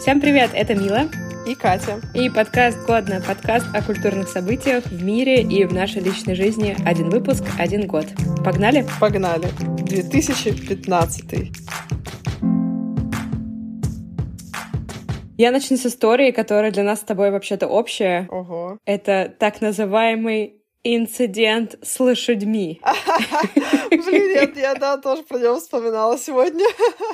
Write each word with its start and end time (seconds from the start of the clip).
Всем 0.00 0.18
привет, 0.18 0.52
это 0.54 0.74
Мила 0.74 1.10
и 1.46 1.54
Катя. 1.54 2.00
И 2.14 2.30
подкаст 2.30 2.78
«Годно»— 2.86 3.22
подкаст 3.28 3.66
о 3.74 3.82
культурных 3.82 4.30
событиях 4.30 4.86
в 4.86 5.04
мире 5.04 5.42
и 5.42 5.66
в 5.66 5.74
нашей 5.74 6.00
личной 6.00 6.34
жизни. 6.34 6.74
Один 6.86 7.10
выпуск, 7.10 7.44
один 7.58 7.86
год. 7.86 8.06
Погнали? 8.42 8.86
Погнали. 8.98 9.48
2015. 9.84 11.52
Я 15.36 15.50
начну 15.50 15.76
с 15.76 15.84
истории, 15.84 16.30
которая 16.30 16.72
для 16.72 16.82
нас 16.82 17.00
с 17.00 17.04
тобой 17.04 17.30
вообще-то 17.30 17.66
общая. 17.66 18.26
Ого. 18.30 18.78
Это 18.86 19.30
так 19.38 19.60
называемый 19.60 20.59
инцидент 20.84 21.78
с 21.82 22.00
лошадьми. 22.00 22.80
Блин, 23.90 24.34
нет, 24.34 24.56
я 24.56 24.74
да, 24.74 24.96
тоже 24.98 25.22
про 25.22 25.38
него 25.38 25.58
вспоминала 25.58 26.16
сегодня. 26.18 26.66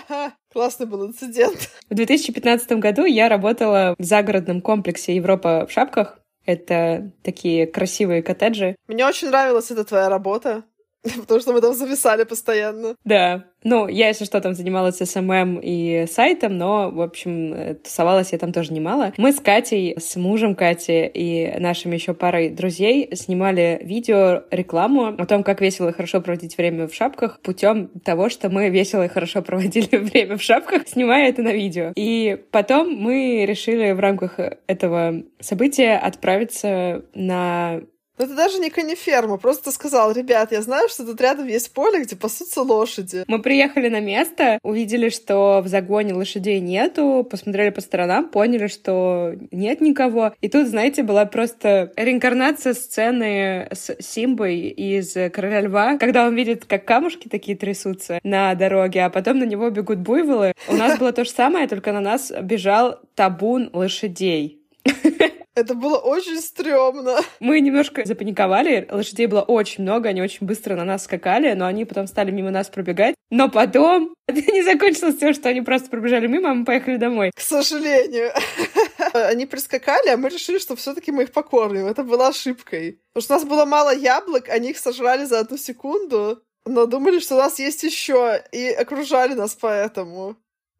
Классный 0.52 0.86
был 0.86 1.06
инцидент. 1.06 1.70
В 1.90 1.94
2015 1.94 2.72
году 2.72 3.04
я 3.04 3.28
работала 3.28 3.94
в 3.98 4.02
загородном 4.02 4.60
комплексе 4.60 5.16
«Европа 5.16 5.66
в 5.68 5.72
Шапках». 5.72 6.20
Это 6.44 7.12
такие 7.22 7.66
красивые 7.66 8.22
коттеджи. 8.22 8.76
Мне 8.86 9.04
очень 9.04 9.28
нравилась 9.28 9.70
эта 9.70 9.84
твоя 9.84 10.08
работа. 10.08 10.64
Потому 11.20 11.40
что 11.40 11.52
мы 11.52 11.60
там 11.60 11.74
зависали 11.74 12.24
постоянно. 12.24 12.96
Да. 13.04 13.44
Ну, 13.64 13.88
я, 13.88 14.08
если 14.08 14.24
что, 14.24 14.40
там 14.40 14.54
занималась 14.54 14.98
SMM 14.98 15.58
и 15.60 16.06
сайтом, 16.08 16.56
но, 16.56 16.90
в 16.90 17.00
общем, 17.00 17.76
тусовалась 17.82 18.32
я 18.32 18.38
там 18.38 18.52
тоже 18.52 18.72
немало. 18.72 19.12
Мы 19.16 19.32
с 19.32 19.40
Катей, 19.40 19.96
с 19.98 20.14
мужем 20.16 20.54
Кати 20.54 21.06
и 21.06 21.58
нашими 21.58 21.94
еще 21.94 22.14
парой 22.14 22.50
друзей 22.50 23.08
снимали 23.14 23.80
видео, 23.82 24.44
рекламу 24.50 25.08
о 25.18 25.26
том, 25.26 25.42
как 25.42 25.60
весело 25.60 25.88
и 25.88 25.92
хорошо 25.92 26.20
проводить 26.20 26.56
время 26.56 26.86
в 26.86 26.94
Шапках 26.94 27.40
путем 27.40 27.88
того, 28.04 28.28
что 28.28 28.50
мы 28.50 28.68
весело 28.68 29.04
и 29.04 29.08
хорошо 29.08 29.42
проводили 29.42 29.96
время 29.96 30.36
в 30.38 30.42
Шапках, 30.42 30.86
снимая 30.86 31.28
это 31.28 31.42
на 31.42 31.52
видео. 31.52 31.92
И 31.96 32.40
потом 32.52 32.92
мы 32.92 33.44
решили 33.46 33.92
в 33.92 34.00
рамках 34.00 34.38
этого 34.66 35.24
события 35.40 35.96
отправиться 35.96 37.04
на 37.14 37.80
но 38.18 38.24
это 38.24 38.34
даже 38.34 38.58
не 38.58 38.70
кониферма, 38.70 39.36
просто 39.36 39.70
сказал, 39.70 40.12
ребят, 40.12 40.52
я 40.52 40.62
знаю, 40.62 40.88
что 40.88 41.04
тут 41.04 41.20
рядом 41.20 41.46
есть 41.46 41.72
поле, 41.72 42.02
где 42.02 42.16
пасутся 42.16 42.62
лошади. 42.62 43.24
Мы 43.26 43.40
приехали 43.40 43.88
на 43.88 44.00
место, 44.00 44.58
увидели, 44.62 45.08
что 45.08 45.60
в 45.62 45.68
загоне 45.68 46.14
лошадей 46.14 46.60
нету, 46.60 47.26
посмотрели 47.28 47.70
по 47.70 47.80
сторонам, 47.80 48.28
поняли, 48.28 48.68
что 48.68 49.34
нет 49.50 49.80
никого. 49.80 50.34
И 50.40 50.48
тут, 50.48 50.68
знаете, 50.68 51.02
была 51.02 51.26
просто 51.26 51.92
реинкарнация 51.96 52.74
сцены 52.74 53.68
с 53.72 53.96
Симбой 54.00 54.68
из 54.68 55.14
«Короля 55.32 55.60
льва», 55.60 55.98
когда 55.98 56.26
он 56.26 56.34
видит, 56.34 56.64
как 56.64 56.84
камушки 56.84 57.28
такие 57.28 57.56
трясутся 57.56 58.20
на 58.22 58.54
дороге, 58.54 59.04
а 59.04 59.10
потом 59.10 59.38
на 59.38 59.44
него 59.44 59.68
бегут 59.70 59.98
буйволы. 59.98 60.54
У 60.68 60.74
нас 60.74 60.98
было 60.98 61.12
то 61.12 61.24
же 61.24 61.30
самое, 61.30 61.68
только 61.68 61.92
на 61.92 62.00
нас 62.00 62.32
бежал 62.42 63.00
табун 63.14 63.70
лошадей. 63.72 64.62
Это 65.56 65.74
было 65.74 65.96
очень 65.96 66.38
стрёмно. 66.38 67.18
Мы 67.40 67.60
немножко 67.60 68.04
запаниковали. 68.04 68.86
Лошадей 68.90 69.26
было 69.26 69.40
очень 69.40 69.84
много, 69.84 70.10
они 70.10 70.20
очень 70.20 70.46
быстро 70.46 70.76
на 70.76 70.84
нас 70.84 71.04
скакали, 71.04 71.54
но 71.54 71.64
они 71.64 71.86
потом 71.86 72.06
стали 72.06 72.30
мимо 72.30 72.50
нас 72.50 72.68
пробегать. 72.68 73.14
Но 73.30 73.48
потом 73.48 74.14
это 74.28 74.52
не 74.52 74.62
закончилось 74.62 75.16
тем, 75.16 75.32
что 75.32 75.48
они 75.48 75.62
просто 75.62 75.88
пробежали 75.88 76.26
мимо, 76.26 76.50
а 76.50 76.54
мы 76.54 76.66
поехали 76.66 76.98
домой. 76.98 77.30
К 77.34 77.40
сожалению. 77.40 78.32
Они 79.14 79.46
прискакали, 79.46 80.08
а 80.10 80.16
мы 80.18 80.28
решили, 80.28 80.58
что 80.58 80.76
все 80.76 80.92
таки 80.92 81.10
мы 81.10 81.22
их 81.22 81.32
покормим. 81.32 81.86
Это 81.86 82.02
была 82.02 82.28
ошибкой. 82.28 83.00
Потому 83.14 83.22
что 83.22 83.34
у 83.34 83.36
нас 83.38 83.46
было 83.46 83.64
мало 83.64 83.94
яблок, 83.94 84.50
они 84.50 84.70
их 84.70 84.78
сожрали 84.78 85.24
за 85.24 85.38
одну 85.38 85.56
секунду, 85.56 86.42
но 86.66 86.84
думали, 86.84 87.18
что 87.20 87.36
у 87.36 87.38
нас 87.38 87.58
есть 87.58 87.82
еще, 87.82 88.42
и 88.52 88.68
окружали 88.68 89.32
нас 89.32 89.54
поэтому 89.54 90.36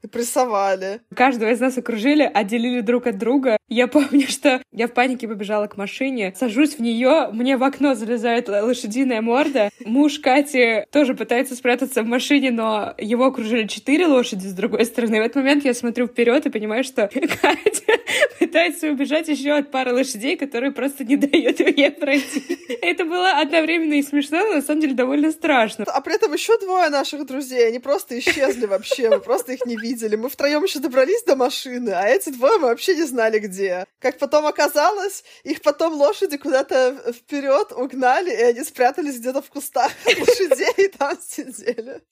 прессовали. 0.07 1.01
Каждого 1.15 1.51
из 1.51 1.61
нас 1.61 1.77
окружили, 1.79 2.23
отделили 2.23 2.81
друг 2.81 3.07
от 3.07 3.19
друга. 3.19 3.57
Я 3.69 3.87
помню, 3.89 4.27
что 4.29 4.63
я 4.73 4.87
в 4.87 4.93
панике 4.93 5.29
побежала 5.29 5.67
к 5.67 5.77
машине, 5.77 6.35
сажусь 6.37 6.77
в 6.77 6.81
нее, 6.81 7.29
мне 7.33 7.57
в 7.57 7.63
окно 7.63 7.95
залезает 7.95 8.49
лошадиная 8.49 9.21
морда. 9.21 9.71
Муж 9.85 10.19
Кати 10.19 10.85
тоже 10.91 11.15
пытается 11.15 11.55
спрятаться 11.55 12.03
в 12.03 12.07
машине, 12.07 12.51
но 12.51 12.95
его 12.99 13.27
окружили 13.27 13.67
четыре 13.67 14.07
лошади 14.07 14.47
с 14.47 14.53
другой 14.53 14.85
стороны. 14.85 15.21
В 15.21 15.25
этот 15.25 15.37
момент 15.37 15.65
я 15.65 15.75
смотрю 15.75 16.07
вперед 16.07 16.47
и 16.47 16.51
понимаю, 16.51 16.85
что 16.85 17.09
Катя 17.43 18.01
пытается 18.39 18.89
убежать 18.89 19.29
еще 19.29 19.53
от 19.53 19.71
пары 19.71 19.93
лошадей, 19.93 20.37
которые 20.37 20.73
просто 20.73 21.05
не 21.05 21.17
дают 21.17 21.59
мне 21.61 21.91
пройти. 21.91 22.43
Это 22.83 23.05
было 23.05 23.41
одновременно 23.41 23.95
и 23.95 24.03
смешно, 24.03 24.39
но 24.39 24.55
на 24.55 24.63
самом 24.63 24.81
деле 24.81 24.95
довольно 24.95 25.31
страшно. 25.31 25.85
А 25.87 26.01
при 26.01 26.15
этом 26.15 26.33
еще 26.33 26.59
двое 26.59 26.89
наших 26.89 27.27
друзей, 27.27 27.69
они 27.69 27.79
просто 27.79 28.19
исчезли 28.19 28.67
вообще, 28.67 29.11
мы 29.11 29.21
просто 29.21 29.53
их 29.53 29.67
не 29.67 29.77
видели. 29.77 29.96
Мы 30.03 30.29
втроем 30.29 30.63
еще 30.65 30.79
добрались 30.79 31.23
до 31.25 31.37
машины, 31.37 31.91
а 31.91 32.07
эти 32.07 32.31
двое 32.31 32.59
мы 32.59 32.69
вообще 32.69 32.95
не 32.95 33.05
знали 33.05 33.39
где. 33.39 33.87
Как 34.01 34.19
потом 34.19 34.47
оказалось, 34.47 35.25
их 35.45 35.63
потом 35.63 35.95
лошади 35.95 36.37
куда-то 36.37 37.13
вперед 37.13 37.73
угнали, 37.73 38.31
и 38.31 38.43
они 38.43 38.63
спрятались 38.65 39.19
где-то 39.19 39.43
в 39.43 39.49
кустах 39.49 39.93
лошадей 40.07 40.87
и 40.87 40.89
там 40.89 41.17
сидели. 41.27 42.03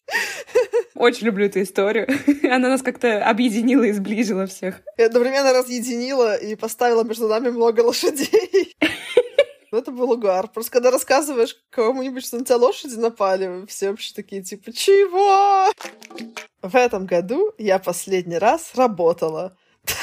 Очень 0.94 1.26
люблю 1.26 1.46
эту 1.46 1.62
историю. 1.62 2.08
Она 2.44 2.68
нас 2.68 2.82
как-то 2.82 3.24
объединила 3.24 3.84
и 3.84 3.92
сблизила 3.92 4.46
всех. 4.46 4.80
И 4.96 5.02
одновременно 5.02 5.52
разъединила 5.52 6.36
и 6.36 6.54
поставила 6.56 7.04
между 7.04 7.28
нами 7.28 7.50
много 7.50 7.80
лошадей. 7.80 8.74
Ну, 9.74 9.80
это 9.80 9.90
был 9.90 10.12
угар. 10.12 10.46
Просто 10.46 10.70
когда 10.70 10.92
рассказываешь 10.92 11.56
кому-нибудь, 11.70 12.24
что 12.24 12.38
на 12.38 12.44
тебя 12.44 12.58
лошади 12.58 12.94
напали, 12.94 13.66
все 13.66 13.90
вообще 13.90 14.14
такие, 14.14 14.40
типа, 14.40 14.72
чего? 14.72 15.68
В 16.62 16.76
этом 16.76 17.06
году 17.06 17.52
я 17.58 17.80
последний 17.80 18.38
раз 18.38 18.76
работала. 18.76 19.56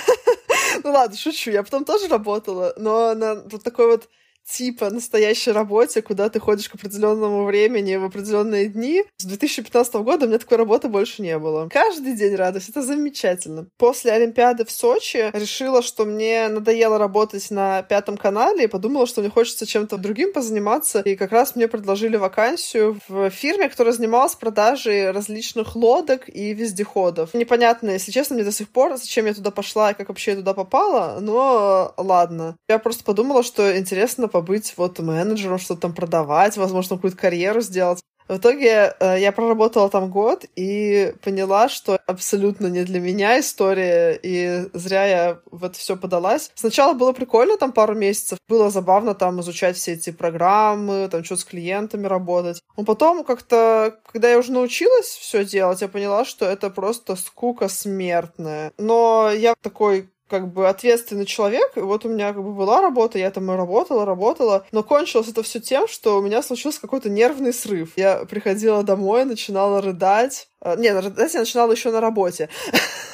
Ну 0.83 0.91
ладно, 0.91 1.15
шучу, 1.15 1.51
я 1.51 1.63
потом 1.63 1.85
тоже 1.85 2.07
работала, 2.07 2.73
но 2.77 3.13
на 3.13 3.35
вот 3.35 3.61
такой 3.61 3.87
вот 3.87 4.09
типа 4.51 4.89
настоящей 4.89 5.51
работе, 5.51 6.01
куда 6.01 6.29
ты 6.29 6.39
ходишь 6.39 6.69
к 6.69 6.75
определенному 6.75 7.45
времени 7.45 7.95
в 7.95 8.05
определенные 8.05 8.67
дни. 8.67 9.03
С 9.17 9.25
2015 9.25 9.93
года 9.95 10.25
у 10.25 10.29
меня 10.29 10.39
такой 10.39 10.57
работы 10.57 10.89
больше 10.89 11.21
не 11.21 11.37
было. 11.39 11.69
Каждый 11.69 12.15
день 12.15 12.35
радость, 12.35 12.69
это 12.69 12.81
замечательно. 12.81 13.67
После 13.77 14.11
Олимпиады 14.11 14.65
в 14.65 14.71
Сочи 14.71 15.31
решила, 15.33 15.81
что 15.81 16.05
мне 16.05 16.47
надоело 16.49 16.97
работать 16.97 17.49
на 17.51 17.83
пятом 17.83 18.17
канале 18.17 18.65
и 18.65 18.67
подумала, 18.67 19.07
что 19.07 19.21
мне 19.21 19.29
хочется 19.29 19.65
чем-то 19.65 19.97
другим 19.97 20.33
позаниматься. 20.33 21.01
И 21.01 21.15
как 21.15 21.31
раз 21.31 21.55
мне 21.55 21.67
предложили 21.67 22.17
вакансию 22.17 22.99
в 23.07 23.29
фирме, 23.29 23.69
которая 23.69 23.93
занималась 23.93 24.35
продажей 24.35 25.11
различных 25.11 25.75
лодок 25.75 26.27
и 26.27 26.53
вездеходов. 26.53 27.33
Непонятно, 27.33 27.91
если 27.91 28.11
честно, 28.11 28.35
мне 28.35 28.43
до 28.43 28.51
сих 28.51 28.69
пор, 28.69 28.97
зачем 28.97 29.25
я 29.25 29.33
туда 29.33 29.51
пошла 29.51 29.91
и 29.91 29.93
как 29.93 30.09
вообще 30.09 30.31
я 30.31 30.37
туда 30.37 30.53
попала, 30.53 31.19
но 31.21 31.93
ладно. 31.97 32.57
Я 32.67 32.79
просто 32.79 33.03
подумала, 33.03 33.43
что 33.43 33.77
интересно 33.77 34.27
побыть 34.41 34.73
вот 34.77 34.99
менеджером, 34.99 35.59
что-то 35.59 35.81
там 35.81 35.93
продавать, 35.93 36.57
возможно, 36.57 36.95
какую-то 36.95 37.17
карьеру 37.17 37.61
сделать. 37.61 37.99
В 38.27 38.37
итоге 38.37 38.95
э, 38.99 39.17
я 39.19 39.31
проработала 39.33 39.89
там 39.89 40.09
год 40.09 40.45
и 40.55 41.13
поняла, 41.21 41.67
что 41.67 41.99
абсолютно 42.07 42.67
не 42.67 42.83
для 42.83 42.99
меня 43.01 43.39
история, 43.39 44.17
и 44.23 44.69
зря 44.73 45.05
я 45.05 45.39
в 45.51 45.65
это 45.65 45.77
все 45.77 45.97
подалась. 45.97 46.49
Сначала 46.55 46.93
было 46.93 47.11
прикольно, 47.11 47.57
там 47.57 47.73
пару 47.73 47.93
месяцев, 47.93 48.39
было 48.47 48.69
забавно 48.69 49.15
там 49.15 49.41
изучать 49.41 49.75
все 49.75 49.93
эти 49.93 50.11
программы, 50.11 51.09
там 51.11 51.23
что-то 51.23 51.41
с 51.41 51.45
клиентами 51.45 52.07
работать. 52.07 52.61
Но 52.77 52.85
потом 52.85 53.25
как-то, 53.25 53.99
когда 54.11 54.31
я 54.31 54.37
уже 54.37 54.53
научилась 54.53 55.07
все 55.07 55.43
делать, 55.43 55.81
я 55.81 55.87
поняла, 55.87 56.23
что 56.23 56.45
это 56.45 56.69
просто 56.69 57.17
скука 57.17 57.67
смертная. 57.67 58.71
Но 58.77 59.29
я 59.29 59.55
такой 59.61 60.09
как 60.31 60.47
бы 60.47 60.69
ответственный 60.69 61.25
человек, 61.25 61.73
и 61.75 61.81
вот 61.81 62.05
у 62.05 62.09
меня 62.09 62.31
как 62.31 62.41
бы 62.41 62.53
была 62.53 62.81
работа, 62.81 63.19
я 63.19 63.29
там 63.31 63.51
и 63.51 63.55
работала, 63.57 64.05
работала, 64.05 64.65
но 64.71 64.81
кончилось 64.81 65.27
это 65.27 65.43
все 65.43 65.59
тем, 65.59 65.89
что 65.89 66.17
у 66.17 66.21
меня 66.21 66.41
случился 66.41 66.79
какой-то 66.79 67.09
нервный 67.09 67.53
срыв. 67.53 67.97
Я 67.97 68.23
приходила 68.23 68.81
домой, 68.81 69.25
начинала 69.25 69.81
рыдать. 69.81 70.47
А, 70.61 70.77
не, 70.77 70.89
рыдать 70.89 71.33
я 71.33 71.41
начинала 71.41 71.73
еще 71.73 71.91
на 71.91 71.99
работе. 71.99 72.47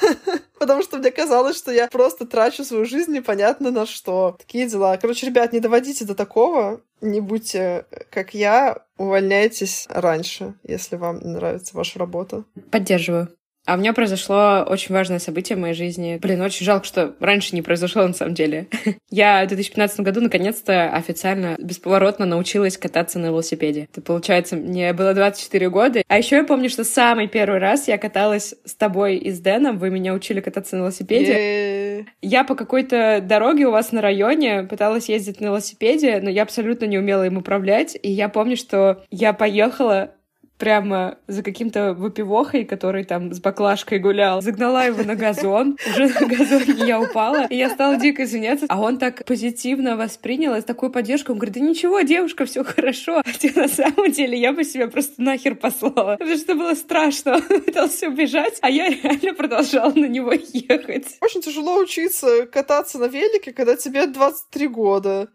Потому 0.60 0.82
что 0.82 0.98
мне 0.98 1.10
казалось, 1.10 1.56
что 1.56 1.72
я 1.72 1.88
просто 1.88 2.24
трачу 2.24 2.62
свою 2.62 2.84
жизнь 2.84 3.12
непонятно 3.12 3.72
на 3.72 3.84
что. 3.84 4.36
Такие 4.38 4.68
дела. 4.68 4.96
Короче, 4.96 5.26
ребят, 5.26 5.52
не 5.52 5.58
доводите 5.58 6.04
до 6.04 6.14
такого. 6.14 6.80
Не 7.00 7.20
будьте 7.20 7.86
как 8.10 8.32
я. 8.32 8.84
Увольняйтесь 8.96 9.86
раньше, 9.90 10.54
если 10.62 10.94
вам 10.96 11.18
нравится 11.18 11.76
ваша 11.76 11.98
работа. 11.98 12.44
Поддерживаю. 12.70 13.28
А 13.68 13.74
у 13.74 13.76
меня 13.76 13.92
произошло 13.92 14.64
очень 14.66 14.94
важное 14.94 15.18
событие 15.18 15.54
в 15.54 15.60
моей 15.60 15.74
жизни. 15.74 16.18
Блин, 16.22 16.40
очень 16.40 16.64
жалко, 16.64 16.86
что 16.86 17.14
раньше 17.20 17.54
не 17.54 17.60
произошло 17.60 18.06
на 18.06 18.14
самом 18.14 18.32
деле. 18.32 18.66
Я 19.10 19.44
в 19.44 19.48
2015 19.48 20.00
году 20.00 20.22
наконец-то 20.22 20.88
официально, 20.88 21.54
бесповоротно 21.58 22.24
научилась 22.24 22.78
кататься 22.78 23.18
на 23.18 23.26
велосипеде. 23.26 23.86
Это, 23.92 24.00
получается, 24.00 24.56
мне 24.56 24.94
было 24.94 25.12
24 25.12 25.68
года. 25.68 26.02
А 26.08 26.16
еще 26.16 26.36
я 26.36 26.44
помню, 26.44 26.70
что 26.70 26.82
самый 26.84 27.28
первый 27.28 27.58
раз 27.58 27.88
я 27.88 27.98
каталась 27.98 28.54
с 28.64 28.74
тобой 28.74 29.16
и 29.16 29.30
с 29.30 29.38
Дэном. 29.38 29.76
Вы 29.76 29.90
меня 29.90 30.14
учили 30.14 30.40
кататься 30.40 30.76
на 30.76 30.80
велосипеде. 30.80 32.06
Я 32.22 32.44
по 32.44 32.54
какой-то 32.54 33.20
дороге 33.22 33.66
у 33.66 33.70
вас 33.70 33.92
на 33.92 34.00
районе 34.00 34.62
пыталась 34.62 35.10
ездить 35.10 35.40
на 35.40 35.46
велосипеде, 35.46 36.20
но 36.22 36.30
я 36.30 36.44
абсолютно 36.44 36.86
не 36.86 36.96
умела 36.96 37.26
им 37.26 37.36
управлять. 37.36 37.98
И 38.02 38.10
я 38.10 38.30
помню, 38.30 38.56
что 38.56 39.04
я 39.10 39.34
поехала 39.34 40.12
прямо 40.58 41.18
за 41.26 41.42
каким-то 41.42 41.94
выпивохой, 41.94 42.64
который 42.64 43.04
там 43.04 43.32
с 43.32 43.40
баклажкой 43.40 43.98
гулял. 43.98 44.42
Загнала 44.42 44.84
его 44.84 45.02
на 45.04 45.14
газон. 45.14 45.78
Уже 45.88 46.08
на 46.08 46.26
газоне 46.26 46.86
я 46.86 47.00
упала. 47.00 47.46
И 47.46 47.56
я 47.56 47.70
стала 47.70 47.96
дико 47.96 48.24
извиняться. 48.24 48.66
А 48.68 48.80
он 48.80 48.98
так 48.98 49.24
позитивно 49.24 49.96
воспринял, 49.96 50.54
с 50.54 50.64
такой 50.64 50.90
поддержкой. 50.90 51.32
Он 51.32 51.38
говорит, 51.38 51.54
да 51.54 51.60
ничего, 51.60 52.00
девушка, 52.00 52.44
все 52.44 52.64
хорошо. 52.64 53.22
Хотя 53.24 53.60
на 53.60 53.68
самом 53.68 54.10
деле 54.10 54.38
я 54.38 54.52
бы 54.52 54.64
себя 54.64 54.88
просто 54.88 55.22
нахер 55.22 55.54
послала. 55.54 56.16
Потому 56.16 56.36
что 56.36 56.54
было 56.54 56.74
страшно. 56.74 57.36
Он 57.36 57.42
пытался 57.42 58.08
убежать, 58.08 58.58
а 58.60 58.70
я 58.70 58.88
реально 58.88 59.34
продолжала 59.34 59.92
на 59.92 60.06
него 60.06 60.32
ехать. 60.32 61.18
Очень 61.20 61.42
тяжело 61.42 61.78
учиться 61.78 62.46
кататься 62.46 62.98
на 62.98 63.06
велике, 63.06 63.52
когда 63.52 63.76
тебе 63.76 64.06
23 64.06 64.68
года. 64.68 65.28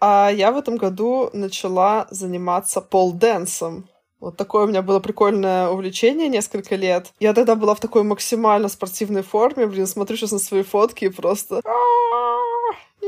А 0.00 0.30
я 0.30 0.50
в 0.50 0.56
этом 0.56 0.76
году 0.76 1.30
начала 1.32 2.06
заниматься 2.10 2.80
пол-дэнсом. 2.80 3.88
Вот 4.18 4.36
такое 4.36 4.64
у 4.64 4.66
меня 4.66 4.82
было 4.82 5.00
прикольное 5.00 5.68
увлечение 5.68 6.28
несколько 6.28 6.76
лет. 6.76 7.12
Я 7.20 7.32
тогда 7.32 7.54
была 7.54 7.74
в 7.74 7.80
такой 7.80 8.02
максимально 8.02 8.68
спортивной 8.68 9.22
форме. 9.22 9.66
Блин, 9.66 9.86
смотрю 9.86 10.16
сейчас 10.16 10.32
на 10.32 10.38
свои 10.38 10.62
фотки 10.62 11.06
и 11.06 11.08
просто 11.08 11.62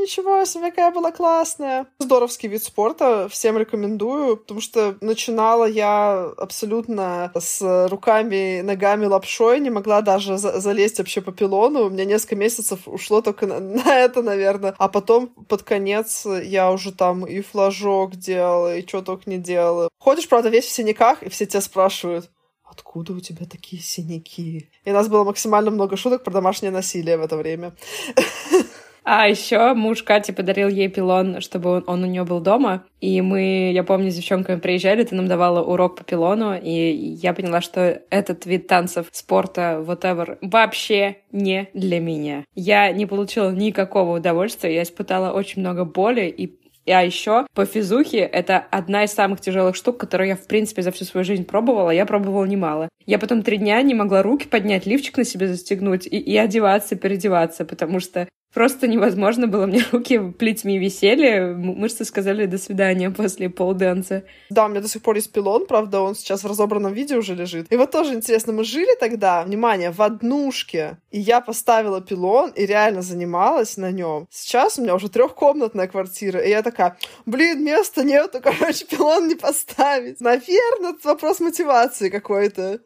ничего 0.02 0.44
себе, 0.44 0.70
какая 0.70 0.90
была 0.90 1.12
классная. 1.12 1.86
Здоровский 1.98 2.48
вид 2.48 2.62
спорта, 2.62 3.28
всем 3.30 3.56
рекомендую, 3.56 4.36
потому 4.36 4.60
что 4.60 4.96
начинала 5.00 5.64
я 5.64 6.24
абсолютно 6.36 7.32
с 7.38 7.88
руками, 7.88 8.60
ногами, 8.60 9.06
лапшой, 9.06 9.60
не 9.60 9.70
могла 9.70 10.02
даже 10.02 10.38
за 10.38 10.60
залезть 10.60 10.98
вообще 10.98 11.20
по 11.20 11.32
пилону. 11.32 11.86
У 11.86 11.90
меня 11.90 12.04
несколько 12.04 12.36
месяцев 12.36 12.80
ушло 12.86 13.22
только 13.22 13.46
на, 13.46 13.60
на 13.84 13.98
это, 13.98 14.22
наверное. 14.22 14.74
А 14.78 14.88
потом 14.88 15.28
под 15.28 15.62
конец 15.62 16.26
я 16.26 16.70
уже 16.70 16.92
там 16.92 17.24
и 17.26 17.40
флажок 17.40 18.16
делала, 18.16 18.76
и 18.76 18.86
что 18.86 19.02
только 19.02 19.30
не 19.30 19.38
делала. 19.38 19.88
Ходишь, 19.98 20.28
правда, 20.28 20.48
весь 20.48 20.66
в 20.66 20.70
синяках, 20.70 21.22
и 21.22 21.28
все 21.28 21.46
тебя 21.46 21.60
спрашивают, 21.60 22.30
откуда 22.64 23.12
у 23.12 23.20
тебя 23.20 23.46
такие 23.46 23.80
синяки? 23.80 24.70
И 24.84 24.90
у 24.90 24.94
нас 24.94 25.08
было 25.08 25.24
максимально 25.24 25.70
много 25.70 25.96
шуток 25.96 26.24
про 26.24 26.32
домашнее 26.32 26.72
насилие 26.72 27.16
в 27.16 27.22
это 27.22 27.36
время. 27.36 27.76
А 29.04 29.28
еще 29.28 29.74
муж 29.74 30.02
Кати 30.02 30.32
подарил 30.32 30.68
ей 30.68 30.88
пилон, 30.88 31.40
чтобы 31.40 31.70
он, 31.70 31.84
он 31.86 32.04
у 32.04 32.06
нее 32.06 32.24
был 32.24 32.40
дома. 32.40 32.84
И 33.00 33.20
мы, 33.20 33.72
я 33.72 33.82
помню, 33.82 34.10
с 34.10 34.14
девчонками 34.14 34.60
приезжали, 34.60 35.02
ты 35.02 35.14
нам 35.14 35.26
давала 35.26 35.62
урок 35.62 35.96
по 35.96 36.04
пилону, 36.04 36.56
и 36.56 36.70
я 36.70 37.32
поняла, 37.32 37.60
что 37.60 38.00
этот 38.10 38.46
вид 38.46 38.68
танцев, 38.68 39.08
спорта, 39.10 39.82
whatever, 39.84 40.38
вообще 40.40 41.16
не 41.32 41.68
для 41.74 41.98
меня. 41.98 42.44
Я 42.54 42.92
не 42.92 43.06
получила 43.06 43.50
никакого 43.50 44.18
удовольствия, 44.18 44.74
я 44.74 44.82
испытала 44.82 45.32
очень 45.32 45.62
много 45.62 45.84
боли 45.84 46.26
и 46.26 46.58
а 46.84 47.04
еще 47.04 47.46
по 47.54 47.64
физухе 47.64 48.18
это 48.18 48.58
одна 48.58 49.04
из 49.04 49.12
самых 49.12 49.40
тяжелых 49.40 49.76
штук, 49.76 49.98
которую 49.98 50.28
я, 50.28 50.36
в 50.36 50.48
принципе, 50.48 50.82
за 50.82 50.90
всю 50.90 51.04
свою 51.04 51.24
жизнь 51.24 51.44
пробовала. 51.44 51.90
Я 51.90 52.06
пробовала 52.06 52.44
немало. 52.44 52.88
Я 53.06 53.20
потом 53.20 53.42
три 53.42 53.58
дня 53.58 53.80
не 53.82 53.94
могла 53.94 54.22
руки 54.22 54.48
поднять, 54.48 54.84
лифчик 54.84 55.16
на 55.16 55.24
себе 55.24 55.46
застегнуть 55.46 56.06
и, 56.06 56.18
и 56.18 56.36
одеваться, 56.36 56.96
переодеваться, 56.96 57.64
потому 57.64 58.00
что 58.00 58.26
Просто 58.52 58.86
невозможно 58.86 59.46
было, 59.46 59.64
мне 59.64 59.82
руки 59.92 60.18
плетьми 60.18 60.78
висели, 60.78 61.54
мышцы 61.54 62.04
сказали 62.04 62.44
«до 62.44 62.58
свидания» 62.58 63.10
после 63.10 63.48
полденса. 63.48 64.24
Да, 64.50 64.66
у 64.66 64.68
меня 64.68 64.82
до 64.82 64.88
сих 64.88 65.00
пор 65.00 65.16
есть 65.16 65.32
пилон, 65.32 65.66
правда, 65.66 66.00
он 66.02 66.14
сейчас 66.14 66.44
в 66.44 66.46
разобранном 66.46 66.92
виде 66.92 67.16
уже 67.16 67.34
лежит. 67.34 67.72
И 67.72 67.76
вот 67.76 67.90
тоже 67.90 68.12
интересно, 68.12 68.52
мы 68.52 68.64
жили 68.64 68.94
тогда, 69.00 69.42
внимание, 69.44 69.90
в 69.90 70.02
однушке, 70.02 70.98
и 71.10 71.18
я 71.18 71.40
поставила 71.40 72.02
пилон 72.02 72.50
и 72.50 72.66
реально 72.66 73.00
занималась 73.00 73.78
на 73.78 73.90
нем. 73.90 74.26
Сейчас 74.30 74.78
у 74.78 74.82
меня 74.82 74.94
уже 74.94 75.08
трехкомнатная 75.08 75.88
квартира, 75.88 76.38
и 76.38 76.50
я 76.50 76.62
такая, 76.62 76.98
блин, 77.24 77.64
места 77.64 78.04
нету, 78.04 78.40
короче, 78.42 78.84
пилон 78.84 79.28
не 79.28 79.34
поставить. 79.34 80.20
Наверное, 80.20 80.90
это 80.90 81.08
вопрос 81.08 81.40
мотивации 81.40 82.10
какой-то. 82.10 82.80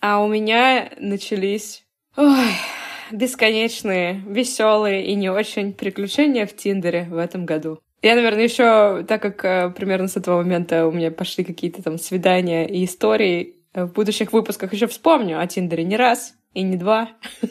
А 0.00 0.22
у 0.22 0.28
меня 0.28 0.90
начались... 0.98 1.84
Ой, 2.16 2.50
бесконечные, 3.12 4.22
веселые 4.26 5.06
и 5.06 5.14
не 5.14 5.30
очень 5.30 5.72
приключения 5.72 6.46
в 6.46 6.56
Тиндере 6.56 7.06
в 7.10 7.16
этом 7.16 7.46
году. 7.46 7.80
Я, 8.02 8.14
наверное, 8.14 8.44
еще, 8.44 9.04
так 9.06 9.20
как 9.20 9.44
э, 9.44 9.70
примерно 9.70 10.08
с 10.08 10.16
этого 10.16 10.38
момента 10.38 10.86
у 10.86 10.92
меня 10.92 11.10
пошли 11.10 11.44
какие-то 11.44 11.82
там 11.82 11.98
свидания 11.98 12.66
и 12.66 12.84
истории, 12.84 13.56
э, 13.74 13.84
в 13.84 13.92
будущих 13.92 14.32
выпусках 14.32 14.72
еще 14.72 14.86
вспомню 14.86 15.38
о 15.38 15.46
Тиндере 15.46 15.84
не 15.84 15.96
раз 15.96 16.34
и 16.54 16.62
не 16.62 16.76
два. 16.76 17.10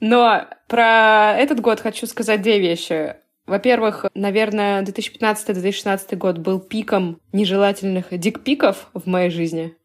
Но 0.00 0.46
про 0.66 1.34
этот 1.36 1.60
год 1.60 1.80
хочу 1.80 2.06
сказать 2.06 2.40
две 2.40 2.58
вещи. 2.58 3.16
Во-первых, 3.46 4.06
наверное, 4.14 4.82
2015-2016 4.82 6.16
год 6.16 6.38
был 6.38 6.60
пиком 6.60 7.20
нежелательных 7.32 8.18
дикпиков 8.18 8.88
в 8.94 9.06
моей 9.06 9.30
жизни. 9.30 9.76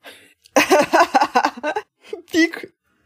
Пик 2.31 2.65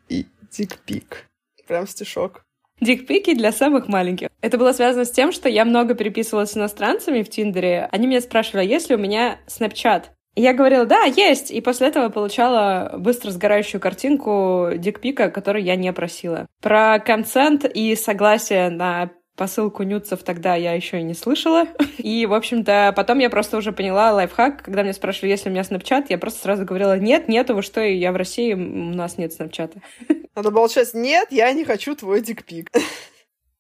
и 0.10 0.28
дикпик. 0.52 1.29
Прям 1.70 1.86
стишок. 1.86 2.42
Дикпики 2.82 3.36
для 3.36 3.52
самых 3.52 3.88
маленьких. 3.88 4.30
Это 4.42 4.58
было 4.58 4.72
связано 4.72 5.06
с 5.06 5.12
тем, 5.12 5.32
что 5.32 5.48
я 5.48 5.66
много 5.66 5.94
переписывалась 5.94 6.52
с 6.52 6.58
иностранцами 6.58 7.22
в 7.22 7.30
Тиндере. 7.30 7.88
Они 7.92 8.08
меня 8.08 8.22
спрашивали, 8.22 8.62
а 8.62 8.64
есть 8.64 8.90
ли 8.90 8.96
у 8.96 8.98
меня 8.98 9.38
Snapchat? 9.46 10.06
И 10.34 10.42
я 10.42 10.54
говорила, 10.54 10.86
да, 10.86 11.04
есть. 11.04 11.52
И 11.52 11.62
после 11.62 11.90
этого 11.90 12.10
получала 12.10 12.96
быстро 12.98 13.30
сгорающую 13.30 13.80
картинку 13.80 14.70
дикпика, 14.78 15.30
которую 15.30 15.64
я 15.64 15.76
не 15.76 15.94
просила. 15.94 16.48
Про 16.60 16.98
консент 16.98 17.66
и 17.66 17.96
согласие 17.96 18.72
на 18.72 19.12
посылку 19.40 19.84
нюцев 19.84 20.22
тогда 20.24 20.56
я 20.56 20.74
еще 20.74 21.00
и 21.00 21.04
не 21.04 21.14
слышала. 21.14 21.64
И, 21.98 22.26
в 22.26 22.34
общем-то, 22.34 22.94
потом 22.96 23.20
я 23.20 23.30
просто 23.30 23.56
уже 23.56 23.72
поняла 23.72 24.12
лайфхак, 24.12 24.62
когда 24.62 24.84
меня 24.84 24.94
спрашивали, 24.94 25.32
есть 25.32 25.46
ли 25.46 25.50
у 25.50 25.54
меня 25.54 25.64
снапчат, 25.64 26.10
я 26.10 26.18
просто 26.18 26.42
сразу 26.42 26.66
говорила, 26.66 27.00
нет, 27.00 27.30
нету, 27.30 27.56
вы 27.56 27.62
что, 27.62 27.82
я 27.82 28.12
в 28.12 28.18
России, 28.18 28.54
у 28.54 28.58
нас 28.58 29.18
нет 29.18 29.32
снапчата. 29.32 29.82
Надо 30.36 30.52
было 30.52 30.68
сейчас, 30.68 30.94
нет, 30.94 31.30
я 31.32 31.52
не 31.54 31.64
хочу 31.64 31.96
твой 31.96 32.22
дикпик. 32.22 32.70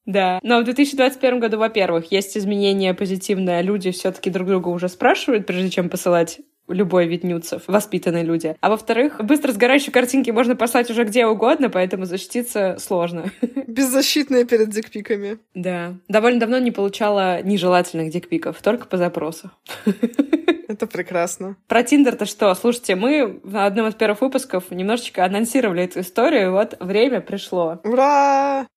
Да. 0.05 0.39
Но 0.43 0.59
в 0.59 0.63
2021 0.65 1.39
году, 1.39 1.59
во-первых, 1.59 2.11
есть 2.11 2.35
изменения 2.35 2.93
позитивные. 2.93 3.61
Люди 3.61 3.91
все-таки 3.91 4.29
друг 4.31 4.47
друга 4.47 4.69
уже 4.69 4.89
спрашивают, 4.89 5.45
прежде 5.45 5.69
чем 5.69 5.87
посылать 5.87 6.39
любой 6.69 7.07
вид 7.07 7.23
нюцев, 7.23 7.63
воспитанные 7.67 8.23
люди. 8.23 8.55
А 8.61 8.69
во-вторых, 8.69 9.23
быстро 9.23 9.51
сгорающие 9.51 9.91
картинки 9.91 10.31
можно 10.31 10.55
послать 10.55 10.89
уже 10.89 11.03
где 11.03 11.25
угодно, 11.25 11.69
поэтому 11.69 12.05
защититься 12.05 12.77
сложно. 12.79 13.31
Беззащитные 13.67 14.45
перед 14.45 14.69
дикпиками. 14.69 15.39
Да. 15.53 15.95
Довольно 16.07 16.39
давно 16.39 16.59
не 16.59 16.71
получала 16.71 17.41
нежелательных 17.41 18.11
дикпиков, 18.11 18.61
только 18.61 18.87
по 18.87 18.97
запросу. 18.97 19.51
Это 20.67 20.85
прекрасно. 20.85 21.57
Про 21.67 21.83
Тиндер-то 21.83 22.25
что? 22.25 22.53
Слушайте, 22.53 22.95
мы 22.95 23.39
в 23.43 23.57
одном 23.57 23.87
из 23.87 23.95
первых 23.95 24.21
выпусков 24.21 24.69
немножечко 24.69 25.25
анонсировали 25.25 25.83
эту 25.83 26.01
историю, 26.01 26.51
вот 26.51 26.77
время 26.79 27.21
пришло. 27.21 27.79
Ура! 27.83 28.67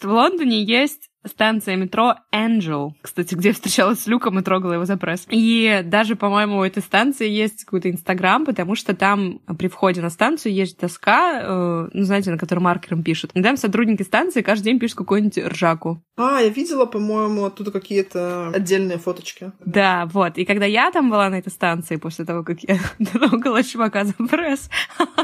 В 0.00 0.04
Лондоне 0.04 0.62
есть 0.62 1.08
станция 1.26 1.76
метро 1.76 2.14
Angel, 2.34 2.90
кстати, 3.02 3.34
где 3.34 3.48
я 3.48 3.54
встречалась 3.54 4.00
с 4.00 4.06
Люком 4.06 4.38
и 4.38 4.42
трогала 4.42 4.74
его 4.74 4.84
за 4.84 4.96
пресс. 4.96 5.26
И 5.28 5.82
даже, 5.84 6.16
по-моему, 6.16 6.58
у 6.58 6.64
этой 6.64 6.82
станции 6.82 7.28
есть 7.28 7.64
какой-то 7.64 7.90
Инстаграм, 7.90 8.44
потому 8.44 8.74
что 8.74 8.94
там 8.94 9.40
при 9.58 9.68
входе 9.68 10.00
на 10.00 10.10
станцию 10.10 10.54
есть 10.54 10.78
доска, 10.78 11.40
э, 11.42 11.88
ну, 11.92 12.04
знаете, 12.04 12.30
на 12.30 12.38
которой 12.38 12.60
маркером 12.60 13.02
пишут. 13.02 13.30
И 13.34 13.42
там 13.42 13.56
сотрудники 13.56 14.02
станции 14.02 14.42
каждый 14.42 14.64
день 14.64 14.78
пишут 14.78 14.98
какую-нибудь 14.98 15.38
ржаку. 15.38 16.02
А, 16.16 16.40
я 16.40 16.48
видела, 16.48 16.84
по-моему, 16.84 17.44
оттуда 17.44 17.70
какие-то 17.70 18.48
отдельные 18.48 18.98
фоточки. 18.98 19.52
Да, 19.64 20.08
вот. 20.12 20.36
И 20.38 20.44
когда 20.44 20.66
я 20.66 20.90
там 20.90 21.10
была 21.10 21.30
на 21.30 21.38
этой 21.38 21.50
станции, 21.50 21.96
после 21.96 22.24
того, 22.24 22.42
как 22.42 22.58
я 22.62 22.78
трогала 23.12 23.62
чувака 23.62 24.04
за 24.04 24.14
пресс... 24.14 24.68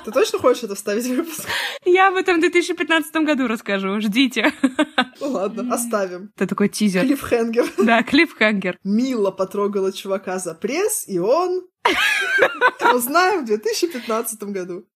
Ты 0.05 0.11
точно 0.13 0.39
хочешь 0.39 0.65
это 0.65 0.75
вставить 0.75 1.07
в 1.07 1.17
выпуск? 1.17 1.49
Я 1.85 2.09
об 2.09 2.15
этом 2.15 2.37
в 2.37 2.41
2015 2.41 3.15
году 3.25 3.47
расскажу, 3.47 4.01
ждите. 4.01 4.53
Ну 5.21 5.29
ладно, 5.31 5.63
оставим. 5.85 6.33
Это 6.37 6.47
такой 6.47 6.69
тизер. 6.69 7.03
Клиффхенгер. 7.03 7.65
Да, 7.85 8.03
клиффхенгер. 8.03 8.79
Мила 8.85 9.31
потрогала 9.31 9.93
чувака 9.93 10.39
за 10.39 10.55
пресс, 10.55 11.05
и 11.07 11.19
он... 11.19 11.67
Узнаем 12.95 13.43
в 13.43 13.47
2015 13.47 14.43
году. 14.45 14.87